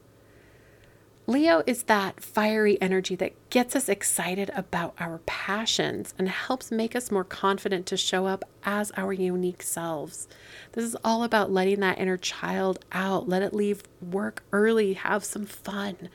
Leo 1.30 1.62
is 1.64 1.84
that 1.84 2.20
fiery 2.20 2.76
energy 2.82 3.14
that 3.14 3.50
gets 3.50 3.76
us 3.76 3.88
excited 3.88 4.50
about 4.52 4.96
our 4.98 5.18
passions 5.26 6.12
and 6.18 6.28
helps 6.28 6.72
make 6.72 6.96
us 6.96 7.12
more 7.12 7.22
confident 7.22 7.86
to 7.86 7.96
show 7.96 8.26
up 8.26 8.44
as 8.64 8.90
our 8.96 9.12
unique 9.12 9.62
selves. 9.62 10.26
This 10.72 10.84
is 10.84 10.96
all 11.04 11.22
about 11.22 11.52
letting 11.52 11.78
that 11.78 12.00
inner 12.00 12.16
child 12.16 12.84
out, 12.90 13.28
let 13.28 13.42
it 13.42 13.54
leave 13.54 13.84
work 14.02 14.42
early, 14.50 14.94
have 14.94 15.22
some 15.22 15.46
fun. 15.46 16.08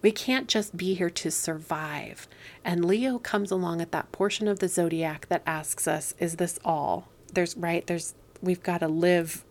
We 0.00 0.12
can't 0.12 0.48
just 0.48 0.78
be 0.78 0.94
here 0.94 1.10
to 1.10 1.30
survive. 1.30 2.26
And 2.64 2.86
Leo 2.86 3.18
comes 3.18 3.50
along 3.50 3.82
at 3.82 3.92
that 3.92 4.12
portion 4.12 4.48
of 4.48 4.60
the 4.60 4.68
zodiac 4.68 5.26
that 5.28 5.42
asks 5.46 5.86
us, 5.86 6.14
is 6.18 6.36
this 6.36 6.58
all? 6.64 7.08
There's 7.34 7.54
right, 7.54 7.86
there's 7.86 8.14
we've 8.40 8.62
got 8.62 8.78
to 8.78 8.88
live 8.88 9.44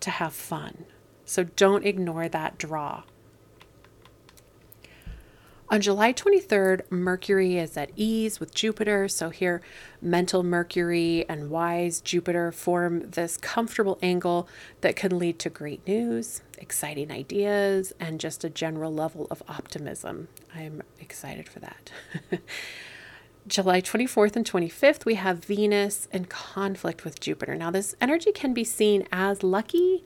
to 0.00 0.10
have 0.10 0.34
fun. 0.34 0.84
So 1.24 1.44
don't 1.44 1.86
ignore 1.86 2.28
that 2.28 2.58
draw. 2.58 3.04
On 5.70 5.80
July 5.80 6.12
23rd, 6.12 6.90
Mercury 6.90 7.56
is 7.56 7.76
at 7.76 7.92
ease 7.94 8.40
with 8.40 8.52
Jupiter. 8.52 9.06
So 9.06 9.30
here, 9.30 9.62
mental 10.02 10.42
Mercury 10.42 11.24
and 11.28 11.48
wise 11.48 12.00
Jupiter 12.00 12.50
form 12.50 13.08
this 13.08 13.36
comfortable 13.36 13.96
angle 14.02 14.48
that 14.80 14.96
can 14.96 15.16
lead 15.16 15.38
to 15.38 15.48
great 15.48 15.86
news, 15.86 16.42
exciting 16.58 17.12
ideas, 17.12 17.92
and 18.00 18.18
just 18.18 18.42
a 18.42 18.50
general 18.50 18.92
level 18.92 19.28
of 19.30 19.44
optimism. 19.46 20.26
I'm 20.52 20.82
excited 20.98 21.48
for 21.48 21.60
that. 21.60 21.92
July 23.46 23.80
24th 23.80 24.34
and 24.34 24.44
25th, 24.44 25.04
we 25.04 25.14
have 25.14 25.44
Venus 25.44 26.08
in 26.10 26.24
conflict 26.24 27.04
with 27.04 27.20
Jupiter. 27.20 27.54
Now, 27.54 27.70
this 27.70 27.94
energy 28.00 28.32
can 28.32 28.52
be 28.52 28.64
seen 28.64 29.06
as 29.12 29.44
lucky 29.44 30.04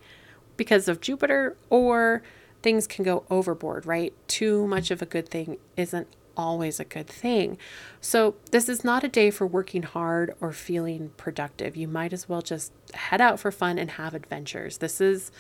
because 0.58 0.88
of 0.88 1.00
Jupiter 1.00 1.56
or 1.70 2.22
things 2.64 2.86
can 2.86 3.04
go 3.04 3.24
overboard, 3.30 3.86
right? 3.86 4.12
Too 4.26 4.66
much 4.66 4.90
of 4.90 5.02
a 5.02 5.06
good 5.06 5.28
thing 5.28 5.58
isn't 5.76 6.08
always 6.36 6.80
a 6.80 6.84
good 6.84 7.06
thing. 7.06 7.58
So, 8.00 8.34
this 8.50 8.68
is 8.68 8.82
not 8.82 9.04
a 9.04 9.08
day 9.08 9.30
for 9.30 9.46
working 9.46 9.82
hard 9.82 10.34
or 10.40 10.50
feeling 10.50 11.10
productive. 11.18 11.76
You 11.76 11.86
might 11.86 12.12
as 12.12 12.28
well 12.28 12.42
just 12.42 12.72
head 12.94 13.20
out 13.20 13.38
for 13.38 13.52
fun 13.52 13.78
and 13.78 13.92
have 13.92 14.14
adventures. 14.14 14.78
This 14.78 15.00
is, 15.00 15.30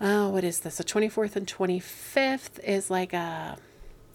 oh, 0.00 0.30
what 0.30 0.42
is 0.44 0.60
this? 0.60 0.78
The 0.78 0.84
24th 0.84 1.36
and 1.36 1.46
25th 1.46 2.58
is 2.64 2.90
like 2.90 3.12
a 3.12 3.58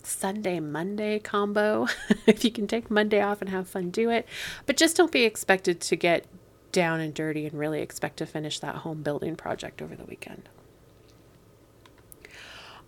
Sunday 0.03 0.59
Monday 0.59 1.19
combo. 1.19 1.87
if 2.25 2.43
you 2.43 2.51
can 2.51 2.65
take 2.65 2.89
Monday 2.89 3.21
off 3.21 3.39
and 3.39 3.51
have 3.51 3.69
fun, 3.69 3.91
do 3.91 4.09
it. 4.09 4.27
But 4.65 4.77
just 4.77 4.97
don't 4.97 5.11
be 5.11 5.23
expected 5.23 5.79
to 5.81 5.95
get 5.95 6.25
down 6.71 6.99
and 7.01 7.13
dirty 7.13 7.45
and 7.45 7.59
really 7.59 7.81
expect 7.81 8.17
to 8.17 8.25
finish 8.25 8.57
that 8.59 8.77
home 8.77 9.03
building 9.03 9.35
project 9.35 9.81
over 9.81 9.95
the 9.95 10.05
weekend. 10.05 10.49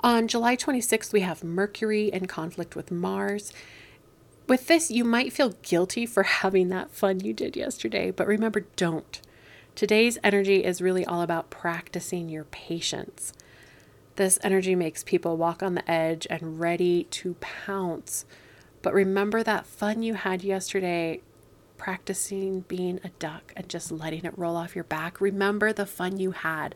On 0.04 0.28
July 0.28 0.58
26th, 0.58 1.13
we 1.13 1.22
have 1.22 1.46
Mercury 1.46 2.10
in 2.12 2.26
conflict 2.26 2.76
with 2.76 2.92
Mars. 2.92 3.54
With 4.50 4.68
this, 4.68 4.92
you 4.92 5.06
might 5.06 5.32
feel 5.32 5.56
guilty 5.62 6.06
for 6.06 6.24
having 6.44 6.68
that 6.70 6.92
fun 6.92 7.22
you 7.22 7.32
did 7.32 7.56
yesterday, 7.56 8.12
but 8.12 8.28
remember, 8.28 8.66
don't. 8.76 9.22
Today's 9.76 10.18
energy 10.22 10.66
is 10.66 10.82
really 10.82 11.06
all 11.06 11.22
about 11.22 11.50
practicing 11.50 12.28
your 12.28 12.44
patience. 12.44 13.32
This 14.18 14.38
energy 14.44 14.76
makes 14.76 15.06
people 15.06 15.38
walk 15.38 15.63
on 15.63 15.74
the 15.74 15.89
edge 15.89 16.28
and 16.30 16.60
ready 16.60 17.06
to 17.06 17.36
pounce. 17.39 18.26
But 18.82 18.94
remember 18.94 19.42
that 19.42 19.66
fun 19.66 20.04
you 20.04 20.16
had 20.16 20.44
yesterday 20.44 21.22
practicing 21.84 22.62
being 22.62 22.98
a 23.04 23.10
duck 23.19 23.52
and 23.58 23.67
just 23.67 23.91
letting 23.91 24.24
it 24.24 24.34
roll 24.38 24.56
off 24.56 24.74
your 24.74 24.86
back. 24.86 25.19
Remember 25.19 25.74
the 25.74 25.86
fun 25.86 26.17
you 26.17 26.32
had 26.32 26.76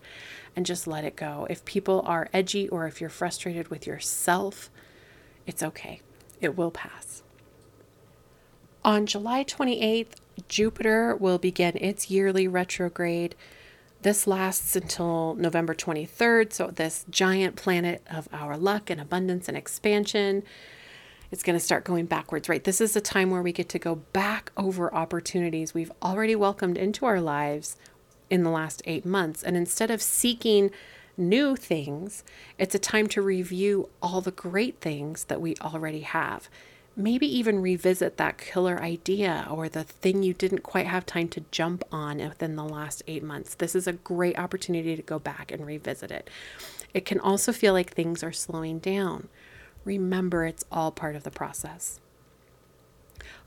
and 0.54 0.65
just 0.65 0.86
let 0.86 1.06
it 1.06 1.15
go. 1.15 1.48
If 1.50 1.63
people 1.63 2.04
are 2.06 2.28
edgy 2.34 2.67
or 2.67 2.88
if 2.88 3.00
you're 3.00 3.10
frustrated 3.10 3.70
with 3.70 3.88
yourself, 3.88 4.70
it's 5.46 5.63
okay. 5.63 6.02
It 6.41 6.58
will 6.58 6.72
pass. 6.72 7.24
On 8.84 9.06
July 9.06 9.46
28th, 9.46 10.15
Jupiter 10.50 11.15
will 11.15 11.38
begin 11.38 11.78
its 11.78 12.12
yearly 12.12 12.46
retrograde. 12.46 13.34
This 14.02 14.28
lasts 14.28 14.76
until 14.76 15.36
November 15.36 15.74
23rd. 15.74 16.52
So, 16.52 16.67
this 16.67 17.06
giant 17.10 17.56
planet 17.56 18.04
of 18.12 18.28
our 18.34 18.58
luck 18.58 18.89
and 18.89 19.00
abundance 19.00 19.48
and 19.48 19.56
expansion 19.56 20.43
it's 21.32 21.44
going 21.44 21.58
to 21.58 21.63
start 21.63 21.84
going 21.84 22.06
backwards, 22.06 22.48
right? 22.48 22.63
This 22.63 22.80
is 22.80 22.96
a 22.96 23.02
time 23.02 23.30
where 23.30 23.42
we 23.42 23.52
get 23.52 23.70
to 23.70 23.80
go 23.80 23.96
back 23.96 24.52
over 24.56 24.94
opportunities 24.94 25.74
we've 25.74 25.92
already 26.02 26.36
welcomed 26.36 26.78
into 26.78 27.06
our 27.06 27.20
lives 27.20 27.76
in 28.30 28.44
the 28.44 28.50
last 28.50 28.82
eight 28.86 29.06
months. 29.06 29.44
And 29.44 29.58
instead 29.58 29.92
of 29.92 30.02
seeking 30.02 30.72
new 31.18 31.56
things, 31.56 32.24
it's 32.58 32.76
a 32.76 32.80
time 32.80 33.08
to 33.08 33.22
review 33.22 33.90
all 34.02 34.22
the 34.22 34.32
great 34.32 34.80
things 34.80 35.26
that 35.26 35.42
we 35.42 35.56
already 35.62 36.02
have. 36.02 36.48
Maybe 36.96 37.28
even 37.28 37.62
revisit 37.62 38.18
that 38.18 38.38
killer 38.38 38.82
idea 38.82 39.48
or 39.50 39.70
the 39.70 39.84
thing 39.84 40.24
you 40.24 40.34
didn't 40.34 40.63
quite 40.63 40.88
have 40.88 41.06
time 41.06 41.28
to 41.30 41.44
jump 41.52 41.84
on 41.92 42.18
within 42.18 42.56
the 42.56 42.63
last 42.63 43.04
eight 43.08 43.24
months. 43.24 43.54
This 43.54 43.76
is 43.76 43.86
a 43.86 43.94
great 43.94 44.40
opportunity 44.40 44.96
to 44.96 45.02
go 45.02 45.20
back 45.20 45.52
and 45.52 45.66
revisit 45.66 46.10
it. 46.10 46.30
It 46.94 47.06
can 47.06 47.20
also 47.20 47.52
feel 47.52 47.74
like 47.74 47.92
things 47.92 48.24
are 48.24 48.32
slowing 48.32 48.80
down 48.80 49.28
remember 49.88 50.45
it's 50.45 50.65
all 50.71 50.91
part 50.91 51.15
of 51.15 51.23
the 51.23 51.32
process. 51.32 52.00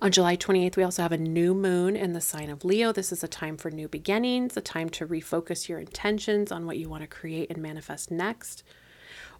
On 0.02 0.10
July 0.10 0.36
28th, 0.36 0.76
we 0.76 0.82
also 0.82 1.02
have 1.02 1.12
a 1.12 1.18
new 1.18 1.54
moon 1.54 1.94
in 1.94 2.14
the 2.14 2.20
sign 2.20 2.48
of 2.48 2.64
Leo. 2.64 2.90
This 2.90 3.12
is 3.12 3.22
a 3.22 3.28
time 3.28 3.58
for 3.58 3.70
new 3.70 3.86
beginnings, 3.86 4.56
a 4.56 4.62
time 4.62 4.88
to 4.90 5.06
refocus 5.06 5.68
your 5.68 5.78
intentions 5.78 6.50
on 6.50 6.66
what 6.66 6.78
you 6.78 6.88
want 6.88 7.02
to 7.02 7.06
create 7.06 7.50
and 7.50 7.62
manifest 7.62 8.10
next. 8.10 8.62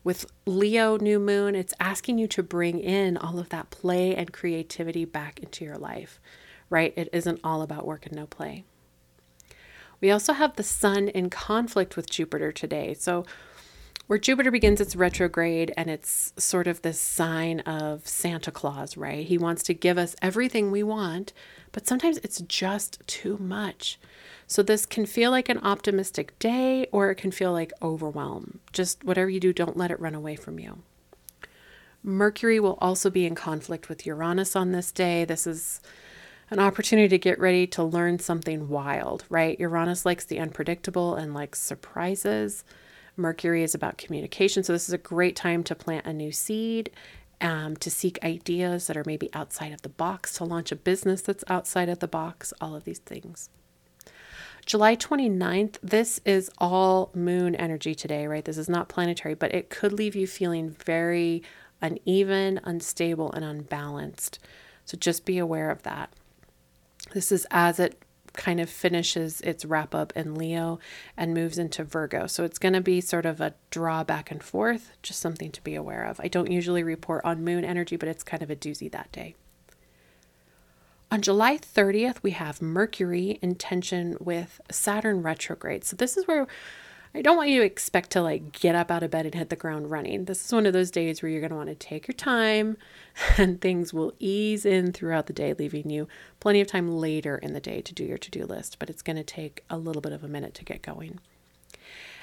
With 0.05 0.31
Leo 0.47 0.99
new 0.99 1.19
moon, 1.19 1.55
it's 1.55 1.75
asking 1.81 2.19
you 2.19 2.27
to 2.29 2.43
bring 2.43 2.79
in 2.79 3.17
all 3.17 3.39
of 3.39 3.49
that 3.49 3.71
play 3.71 4.15
and 4.15 4.33
creativity 4.33 5.05
back 5.07 5.41
into 5.41 5.65
your 5.65 5.79
life, 5.79 6.21
right? 6.69 6.93
It 6.97 7.09
isn't 7.13 7.41
all 7.43 7.63
about 7.63 7.87
work 7.87 8.07
and 8.07 8.15
no 8.15 8.27
play. 8.27 8.65
We 10.01 10.11
also 10.11 10.35
have 10.35 10.57
the 10.57 10.63
sun 10.63 11.09
in 11.09 11.31
conflict 11.31 11.97
with 11.97 12.11
Jupiter 12.11 12.53
today. 12.53 12.95
So 12.95 13.25
where 14.11 14.19
Jupiter 14.19 14.51
begins 14.51 14.81
its 14.81 14.97
retrograde 14.97 15.73
and 15.77 15.89
it's 15.89 16.33
sort 16.37 16.67
of 16.67 16.83
this 16.83 16.99
sign 16.99 17.61
of 17.61 18.09
Santa 18.09 18.51
Claus, 18.51 18.97
right? 18.97 19.25
He 19.25 19.39
wants 19.39 19.63
to 19.63 19.73
give 19.73 19.99
us 19.99 20.17
everything 20.21 20.73
we 20.73 20.83
want, 20.83 21.33
but 21.71 21.87
sometimes 21.87 22.19
it's 22.25 22.41
just 22.41 23.07
too 23.07 23.39
much. 23.39 24.01
So 24.49 24.65
this 24.65 24.85
can 24.85 25.07
feel 25.07 25.31
like 25.31 25.49
an 25.49 25.59
optimistic 25.59 26.37
day 26.41 26.89
or 26.91 27.13
it 27.13 27.19
can 27.19 27.31
feel 27.31 27.53
like 27.53 27.73
overwhelm. 27.81 28.59
Just 28.73 29.05
whatever 29.05 29.31
you 29.31 29.39
do, 29.39 29.53
don't 29.53 29.77
let 29.77 29.93
it 29.93 30.01
run 30.01 30.17
away 30.17 30.35
from 30.35 30.59
you. 30.59 30.83
Mercury 32.03 32.59
will 32.59 32.79
also 32.81 33.11
be 33.11 33.27
in 33.27 33.37
conflict 33.37 33.89
with 33.89 34.05
Uranus 34.07 34.57
on 34.57 34.73
this 34.73 34.91
day. 34.91 35.25
This 35.25 35.47
is 35.47 35.81
an 36.51 36.59
opportunity 36.59 37.07
to 37.07 37.17
get 37.17 37.39
ready 37.39 37.65
to 37.69 37.85
learn 37.85 38.19
something 38.19 38.69
wild, 38.69 39.25
right? 39.29 39.61
Uranus 39.61 40.05
likes 40.05 40.25
the 40.25 40.41
unpredictable 40.41 41.15
and 41.15 41.33
likes 41.33 41.61
surprises. 41.61 42.65
Mercury 43.17 43.63
is 43.63 43.75
about 43.75 43.99
communication. 43.99 44.63
So, 44.63 44.73
this 44.73 44.89
is 44.89 44.95
a 44.95 44.99
great 44.99 45.37
time 45.37 45.63
to 45.65 45.75
plant 45.75 46.07
a 46.07 46.13
new 46.13 46.33
seed, 46.33 46.91
um, 47.41 47.77
to 47.77 47.91
seek 47.91 48.23
ideas 48.23 48.87
that 48.87 48.97
are 48.97 49.05
maybe 49.07 49.31
outside 49.33 49.73
of 49.73 49.83
the 49.83 49.89
box, 49.89 50.35
to 50.35 50.45
launch 50.45 50.73
a 50.73 50.77
business 50.77 51.23
that's 51.23 51.45
outside 51.49 51.89
of 51.89 52.01
the 52.01 52.09
box, 52.09 52.53
all 52.61 52.75
of 52.75 52.85
these 52.85 52.99
things. 52.99 53.49
July 54.67 54.95
29th, 54.95 55.79
this 55.83 56.21
is 56.25 56.51
all 56.59 57.11
moon 57.15 57.55
energy 57.55 57.95
today, 57.95 58.27
right? 58.27 58.45
This 58.45 58.59
is 58.59 58.69
not 58.69 58.89
planetary, 58.89 59.35
but 59.35 59.55
it 59.55 59.71
could 59.71 59.93
leave 59.93 60.15
you 60.15 60.27
feeling 60.27 60.77
very 60.85 61.43
uneven, 61.81 62.61
unstable, 62.65 63.33
and 63.33 63.45
unbalanced. 63.45 64.39
So 64.85 64.97
just 64.99 65.25
be 65.25 65.39
aware 65.39 65.71
of 65.71 65.83
that. 65.85 66.13
This 67.13 67.33
is 67.33 67.47
as 67.51 67.81
it 67.81 68.01
kind 68.33 68.61
of 68.61 68.71
finishes 68.71 69.41
its 69.41 69.65
wrap 69.65 69.95
up 69.95 70.13
in 70.17 70.35
Leo 70.35 70.79
and 71.17 71.35
moves 71.35 71.59
into 71.59 71.85
Virgo. 71.85 72.27
So 72.27 72.45
it's 72.45 72.59
going 72.59 72.73
to 72.75 72.81
be 72.81 73.01
sort 73.01 73.27
of 73.27 73.41
a 73.41 73.55
draw 73.71 74.05
back 74.05 74.31
and 74.31 74.43
forth, 74.43 74.93
just 75.03 75.21
something 75.21 75.51
to 75.53 75.63
be 75.63 75.75
aware 75.75 76.05
of. 76.05 76.21
I 76.21 76.29
don't 76.29 76.51
usually 76.51 76.83
report 76.83 77.25
on 77.25 77.45
moon 77.45 77.65
energy, 77.65 77.97
but 77.97 78.09
it's 78.09 78.23
kind 78.23 78.43
of 78.43 78.51
a 78.51 78.57
doozy 78.57 78.91
that 78.91 79.11
day. 79.13 79.35
On 81.13 81.21
July 81.21 81.59
30th, 81.59 82.23
we 82.23 82.31
have 82.31 82.63
Mercury 82.63 83.41
in 83.43 83.57
tension 83.57 84.17
with 84.21 84.61
Saturn 84.71 85.23
retrograde. 85.23 85.85
So 85.85 85.97
this 85.97 86.17
is 86.17 86.29
where 86.29 86.47
I 87.13 87.23
don't 87.23 87.37
want 87.37 87.49
you 87.51 87.61
to 87.61 87.67
expect 87.67 88.11
to 88.11 88.23
like 88.23 88.53
get 88.53 88.77
up 88.77 88.91
out 88.91 89.03
of 89.03 89.11
bed 89.11 89.27
and 89.27 89.35
hit 89.35 89.49
the 89.49 89.57
ground 89.57 89.91
running. 89.91 90.27
This 90.27 90.45
is 90.45 90.53
one 90.53 90.65
of 90.65 90.73
those 90.73 90.93
days 90.93 91.23
where 91.23 91.31
you're 91.31 91.41
going 91.41 91.51
to 91.51 91.57
want 91.57 91.69
to 91.69 91.75
take 91.75 92.07
your 92.07 92.15
time 92.15 92.77
and 93.37 93.61
things 93.61 93.93
will 93.93 94.13
ease 94.21 94.65
in 94.65 94.93
throughout 94.93 95.27
the 95.27 95.33
day, 95.33 95.53
leaving 95.53 95.91
you 95.91 96.07
plenty 96.39 96.61
of 96.61 96.69
time 96.69 96.89
later 96.89 97.37
in 97.37 97.53
the 97.53 97.61
day 97.61 97.81
to 97.81 97.93
do 97.93 98.05
your 98.05 98.19
to 98.19 98.31
do 98.31 98.45
list. 98.45 98.79
But 98.79 98.91
it's 98.91 99.03
going 99.03 99.17
to 99.17 99.25
take 99.25 99.65
a 99.69 99.77
little 99.77 100.03
bit 100.03 100.13
of 100.13 100.23
a 100.23 100.29
minute 100.29 100.55
to 100.55 100.65
get 100.65 100.83
going. 100.83 101.19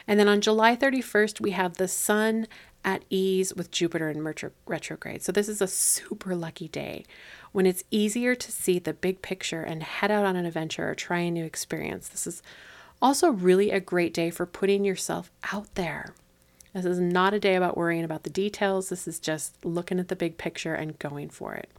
And 0.07 0.17
then 0.17 0.29
on 0.29 0.39
July 0.39 0.75
31st, 0.77 1.41
we 1.41 1.51
have 1.51 1.75
the 1.75 1.89
Sun 1.89 2.47
at 2.85 3.03
ease 3.09 3.53
with 3.53 3.71
Jupiter 3.71 4.09
in 4.09 4.23
retrograde. 4.23 5.21
So 5.21 5.33
this 5.33 5.49
is 5.49 5.61
a 5.61 5.67
super 5.67 6.33
lucky 6.33 6.69
day 6.69 7.03
when 7.51 7.65
it's 7.65 7.83
easier 7.91 8.33
to 8.33 8.51
see 8.51 8.79
the 8.79 8.93
big 8.93 9.21
picture 9.21 9.63
and 9.63 9.83
head 9.83 10.09
out 10.09 10.25
on 10.25 10.37
an 10.37 10.45
adventure 10.45 10.89
or 10.89 10.95
try 10.95 11.19
a 11.19 11.31
new 11.31 11.43
experience. 11.43 12.07
This 12.07 12.25
is 12.25 12.41
also, 13.01 13.29
really 13.29 13.71
a 13.71 13.79
great 13.79 14.13
day 14.13 14.29
for 14.29 14.45
putting 14.45 14.83
yourself 14.83 15.31
out 15.51 15.73
there. 15.75 16.13
This 16.73 16.85
is 16.85 16.99
not 16.99 17.33
a 17.33 17.39
day 17.39 17.55
about 17.55 17.77
worrying 17.77 18.03
about 18.03 18.23
the 18.23 18.29
details. 18.29 18.89
This 18.89 19.07
is 19.07 19.19
just 19.19 19.65
looking 19.65 19.99
at 19.99 20.07
the 20.07 20.15
big 20.15 20.37
picture 20.37 20.73
and 20.73 20.99
going 20.99 21.29
for 21.29 21.53
it. 21.55 21.69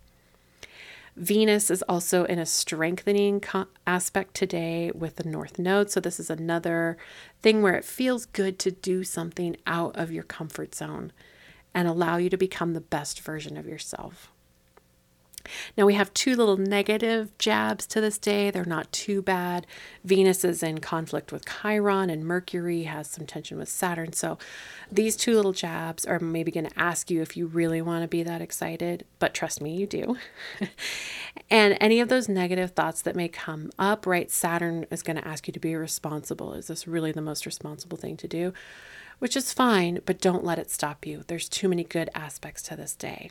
Venus 1.16 1.70
is 1.70 1.82
also 1.82 2.24
in 2.24 2.38
a 2.38 2.46
strengthening 2.46 3.42
aspect 3.86 4.34
today 4.34 4.92
with 4.94 5.16
the 5.16 5.28
North 5.28 5.58
Node. 5.58 5.90
So, 5.90 5.98
this 5.98 6.20
is 6.20 6.30
another 6.30 6.96
thing 7.42 7.62
where 7.62 7.74
it 7.74 7.84
feels 7.84 8.26
good 8.26 8.58
to 8.60 8.70
do 8.70 9.02
something 9.02 9.56
out 9.66 9.96
of 9.96 10.12
your 10.12 10.22
comfort 10.22 10.74
zone 10.74 11.12
and 11.74 11.88
allow 11.88 12.16
you 12.16 12.30
to 12.30 12.36
become 12.36 12.72
the 12.72 12.80
best 12.80 13.20
version 13.20 13.56
of 13.56 13.66
yourself. 13.66 14.30
Now 15.76 15.86
we 15.86 15.94
have 15.94 16.12
two 16.14 16.34
little 16.34 16.56
negative 16.56 17.36
jabs 17.38 17.86
to 17.88 18.00
this 18.00 18.18
day. 18.18 18.50
They're 18.50 18.64
not 18.64 18.90
too 18.92 19.22
bad. 19.22 19.66
Venus 20.04 20.44
is 20.44 20.62
in 20.62 20.78
conflict 20.78 21.32
with 21.32 21.44
Chiron, 21.46 22.10
and 22.10 22.24
Mercury 22.24 22.84
has 22.84 23.08
some 23.08 23.26
tension 23.26 23.58
with 23.58 23.68
Saturn. 23.68 24.12
So 24.12 24.38
these 24.90 25.16
two 25.16 25.34
little 25.34 25.52
jabs 25.52 26.04
are 26.04 26.18
maybe 26.18 26.50
going 26.50 26.68
to 26.68 26.78
ask 26.78 27.10
you 27.10 27.22
if 27.22 27.36
you 27.36 27.46
really 27.46 27.82
want 27.82 28.02
to 28.02 28.08
be 28.08 28.22
that 28.22 28.40
excited, 28.42 29.04
but 29.18 29.34
trust 29.34 29.60
me, 29.60 29.74
you 29.74 29.86
do. 29.86 30.16
and 31.50 31.76
any 31.80 32.00
of 32.00 32.08
those 32.08 32.28
negative 32.28 32.72
thoughts 32.72 33.02
that 33.02 33.16
may 33.16 33.28
come 33.28 33.70
up, 33.78 34.06
right? 34.06 34.30
Saturn 34.30 34.86
is 34.90 35.02
going 35.02 35.16
to 35.16 35.26
ask 35.26 35.46
you 35.46 35.52
to 35.52 35.60
be 35.60 35.74
responsible. 35.74 36.54
Is 36.54 36.68
this 36.68 36.88
really 36.88 37.12
the 37.12 37.22
most 37.22 37.46
responsible 37.46 37.96
thing 37.96 38.16
to 38.18 38.28
do? 38.28 38.52
Which 39.18 39.36
is 39.36 39.52
fine, 39.52 40.00
but 40.06 40.20
don't 40.20 40.44
let 40.44 40.58
it 40.58 40.70
stop 40.70 41.04
you. 41.04 41.24
There's 41.26 41.48
too 41.48 41.68
many 41.68 41.84
good 41.84 42.08
aspects 42.14 42.62
to 42.64 42.76
this 42.76 42.94
day. 42.94 43.30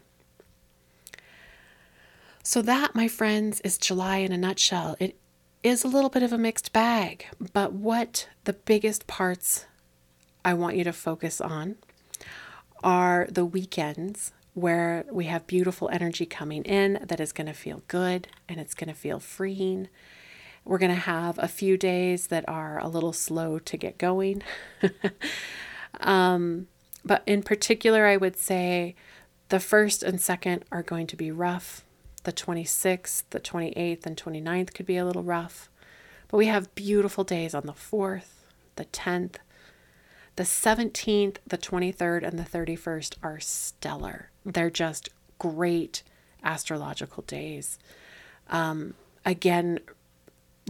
So, 2.49 2.61
that, 2.61 2.95
my 2.95 3.09
friends, 3.09 3.59
is 3.65 3.77
July 3.77 4.19
in 4.19 4.31
a 4.31 4.37
nutshell. 4.37 4.95
It 5.01 5.17
is 5.63 5.83
a 5.83 5.89
little 5.89 6.09
bit 6.09 6.23
of 6.23 6.31
a 6.31 6.37
mixed 6.37 6.71
bag, 6.71 7.25
but 7.51 7.73
what 7.73 8.29
the 8.45 8.53
biggest 8.53 9.05
parts 9.05 9.65
I 10.45 10.53
want 10.53 10.77
you 10.77 10.85
to 10.85 10.93
focus 10.93 11.41
on 11.41 11.75
are 12.81 13.27
the 13.29 13.43
weekends 13.43 14.31
where 14.53 15.03
we 15.11 15.25
have 15.25 15.45
beautiful 15.45 15.89
energy 15.91 16.25
coming 16.25 16.63
in 16.63 17.05
that 17.05 17.19
is 17.19 17.33
going 17.33 17.47
to 17.47 17.53
feel 17.53 17.83
good 17.89 18.29
and 18.47 18.61
it's 18.61 18.73
going 18.73 18.87
to 18.87 18.95
feel 18.95 19.19
freeing. 19.19 19.89
We're 20.63 20.77
going 20.77 20.95
to 20.95 21.01
have 21.01 21.37
a 21.39 21.49
few 21.49 21.75
days 21.75 22.27
that 22.27 22.47
are 22.47 22.79
a 22.79 22.87
little 22.87 23.11
slow 23.11 23.59
to 23.59 23.75
get 23.75 23.97
going. 23.97 24.41
um, 25.99 26.67
but 27.03 27.23
in 27.25 27.43
particular, 27.43 28.05
I 28.05 28.15
would 28.15 28.37
say 28.37 28.95
the 29.49 29.59
first 29.59 30.01
and 30.01 30.21
second 30.21 30.63
are 30.71 30.81
going 30.81 31.07
to 31.07 31.17
be 31.17 31.29
rough. 31.29 31.83
The 32.27 32.33
26th, 32.33 33.23
the 33.29 33.39
28th, 33.39 34.05
and 34.05 34.17
29th 34.17 34.73
could 34.73 34.85
be 34.85 34.97
a 34.97 35.05
little 35.05 35.23
rough. 35.23 35.69
But 36.27 36.35
we 36.35 36.47
have 36.47 36.75
beautiful 36.75 37.23
days 37.23 37.55
on 37.55 37.65
the 37.65 37.71
4th, 37.71 38.43
the 38.75 38.83
10th. 38.83 39.35
The 40.35 40.43
17th, 40.43 41.37
the 41.47 41.57
23rd, 41.57 42.27
and 42.27 42.37
the 42.37 42.43
31st 42.43 43.15
are 43.23 43.39
stellar. 43.39 44.29
They're 44.45 44.69
just 44.69 45.07
great 45.39 46.03
astrological 46.43 47.23
days. 47.23 47.79
Um, 48.49 48.95
again, 49.25 49.79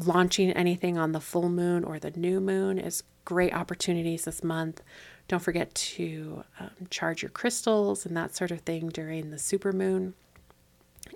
launching 0.05 0.51
anything 0.51 0.99
on 0.99 1.11
the 1.11 1.19
full 1.19 1.49
moon 1.49 1.83
or 1.83 1.97
the 1.97 2.11
new 2.11 2.39
moon 2.39 2.77
is 2.77 3.01
great 3.25 3.55
opportunities 3.55 4.25
this 4.25 4.43
month. 4.43 4.83
Don't 5.27 5.41
forget 5.41 5.73
to 5.73 6.43
um, 6.59 6.69
charge 6.91 7.23
your 7.23 7.31
crystals 7.31 8.05
and 8.05 8.15
that 8.15 8.35
sort 8.35 8.51
of 8.51 8.59
thing 8.59 8.89
during 8.89 9.31
the 9.31 9.39
super 9.39 9.73
moon. 9.73 10.13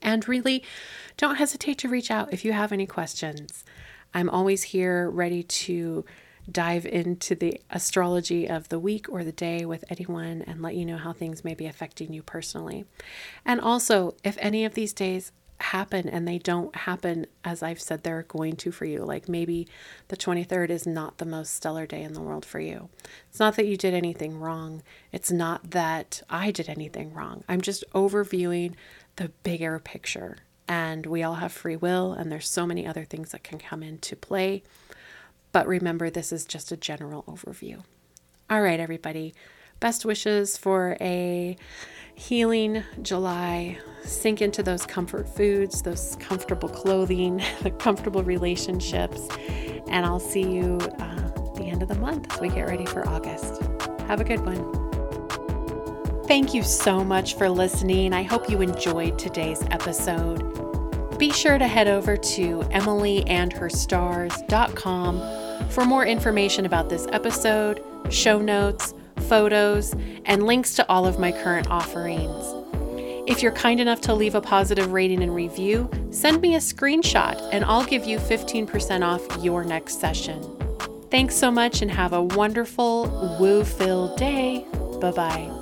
And 0.02 0.28
really, 0.28 0.64
don't 1.18 1.36
hesitate 1.36 1.78
to 1.80 1.90
reach 1.90 2.12
out 2.12 2.34
if 2.34 2.46
you 2.46 2.54
have 2.54 2.72
any 2.72 2.86
questions. 2.86 3.64
I'm 4.14 4.30
always 4.30 4.64
here 4.64 5.10
ready 5.10 5.44
to 5.44 6.06
dive 6.50 6.86
into 6.86 7.36
the 7.36 7.62
astrology 7.70 8.48
of 8.50 8.70
the 8.70 8.80
week 8.80 9.08
or 9.10 9.24
the 9.24 9.32
day 9.32 9.66
with 9.66 9.86
anyone 9.90 10.44
and 10.48 10.62
let 10.62 10.76
you 10.76 10.86
know 10.86 10.98
how 10.98 11.14
things 11.14 11.44
may 11.44 11.54
be 11.54 11.68
affecting 11.68 12.14
you 12.14 12.24
personally. 12.24 12.86
And 13.46 13.62
also, 13.62 14.16
if 14.24 14.38
any 14.40 14.66
of 14.66 14.74
these 14.74 14.94
days 14.94 15.32
happen 15.62 16.10
and 16.10 16.28
they 16.28 16.40
don't 16.40 16.76
happen 16.76 17.28
as 17.46 17.62
I've 17.62 17.80
said 17.80 18.04
they're 18.04 18.24
going 18.24 18.56
to 18.58 18.72
for 18.72 18.86
you, 18.86 19.04
like 19.04 19.30
maybe 19.30 19.68
the 20.08 20.18
23rd 20.18 20.70
is 20.70 20.88
not 20.88 21.18
the 21.18 21.26
most 21.26 21.54
stellar 21.54 21.86
day 21.86 22.02
in 22.02 22.14
the 22.14 22.22
world 22.22 22.46
for 22.46 22.60
you. 22.60 22.90
It's 23.30 23.40
not 23.40 23.56
that 23.56 23.68
you 23.68 23.78
did 23.78 23.94
anything 23.94 24.40
wrong, 24.40 24.82
it's 25.12 25.32
not 25.32 25.72
that 25.72 26.22
I 26.30 26.52
did 26.52 26.68
anything 26.68 27.14
wrong. 27.14 27.44
I'm 27.48 27.62
just 27.62 27.84
overviewing 27.94 28.74
the 29.16 29.30
bigger 29.44 29.80
picture. 29.80 30.38
And 30.68 31.06
we 31.06 31.24
all 31.24 31.36
have 31.36 31.52
free 31.52 31.76
will, 31.76 32.14
and 32.14 32.32
there's 32.32 32.48
so 32.48 32.66
many 32.66 32.88
other 32.88 33.04
things 33.04 33.32
that 33.32 33.44
can 33.44 33.60
come 33.60 33.84
into 33.84 34.16
play. 34.16 34.64
But 35.52 35.68
remember, 35.68 36.10
this 36.10 36.32
is 36.32 36.46
just 36.46 36.72
a 36.72 36.78
general 36.78 37.24
overview. 37.24 37.84
All 38.50 38.62
right, 38.62 38.80
everybody. 38.80 39.34
Best 39.80 40.06
wishes 40.06 40.58
for 40.58 40.96
a 41.02 41.58
healing 42.14 42.84
July. 43.02 43.80
Sink 44.04 44.42
into 44.42 44.62
those 44.62 44.86
comfort 44.86 45.28
foods, 45.28 45.82
those 45.82 46.16
comfortable 46.20 46.70
clothing, 46.70 47.42
the 47.64 47.72
comfortable 47.72 48.24
relationships. 48.24 49.28
And 49.88 50.06
I'll 50.06 50.20
see 50.20 50.44
you 50.44 50.78
uh, 51.00 51.30
the 51.56 51.66
end 51.66 51.82
of 51.82 51.90
the 51.90 51.96
month 51.96 52.32
as 52.32 52.40
we 52.40 52.50
get 52.50 52.68
ready 52.68 52.86
for 52.86 53.08
August. 53.08 53.62
Have 54.08 54.22
a 54.22 54.24
good 54.24 54.46
one. 54.46 54.81
Thank 56.28 56.54
you 56.54 56.62
so 56.64 57.04
much 57.04 57.36
for 57.36 57.50
listening. 57.50 58.14
I 58.14 58.24
hope 58.24 58.50
you 58.50 58.62
enjoyed 58.62 59.20
today's 59.20 59.62
episode. 59.72 61.18
Be 61.18 61.32
sure 61.32 61.58
to 61.58 61.68
head 61.68 61.88
over 61.88 62.18
to 62.18 62.60
emilyandherstars.com 62.72 65.70
for 65.70 65.86
more 65.86 66.06
information 66.06 66.66
about 66.66 66.90
this 66.90 67.08
episode, 67.12 67.82
show 68.10 68.40
notes, 68.40 68.94
photos, 69.28 69.94
and 70.26 70.46
links 70.46 70.76
to 70.76 70.88
all 70.90 71.06
of 71.06 71.20
my 71.20 71.32
current 71.32 71.70
offerings. 71.70 72.56
If 73.28 73.44
you're 73.44 73.52
kind 73.52 73.80
enough 73.80 74.02
to 74.02 74.14
leave 74.14 74.36
a 74.36 74.42
positive 74.42 74.92
rating 74.92 75.22
and 75.22 75.34
review, 75.34 75.90
send 76.10 76.42
me 76.42 76.56
a 76.56 76.60
screenshot 76.60 77.40
and 77.52 77.64
I'll 77.66 77.86
give 77.86 78.06
you 78.06 78.18
15% 78.18 79.06
off 79.06 79.44
your 79.44 79.64
next 79.64 80.02
session. 80.02 80.42
Thanks 81.12 81.36
so 81.36 81.52
much 81.52 81.82
and 81.82 81.92
have 81.92 82.14
a 82.14 82.24
wonderful, 82.24 83.38
woo 83.40 83.64
filled 83.64 84.18
day. 84.18 84.66
Bye 85.00 85.12
bye. 85.12 85.61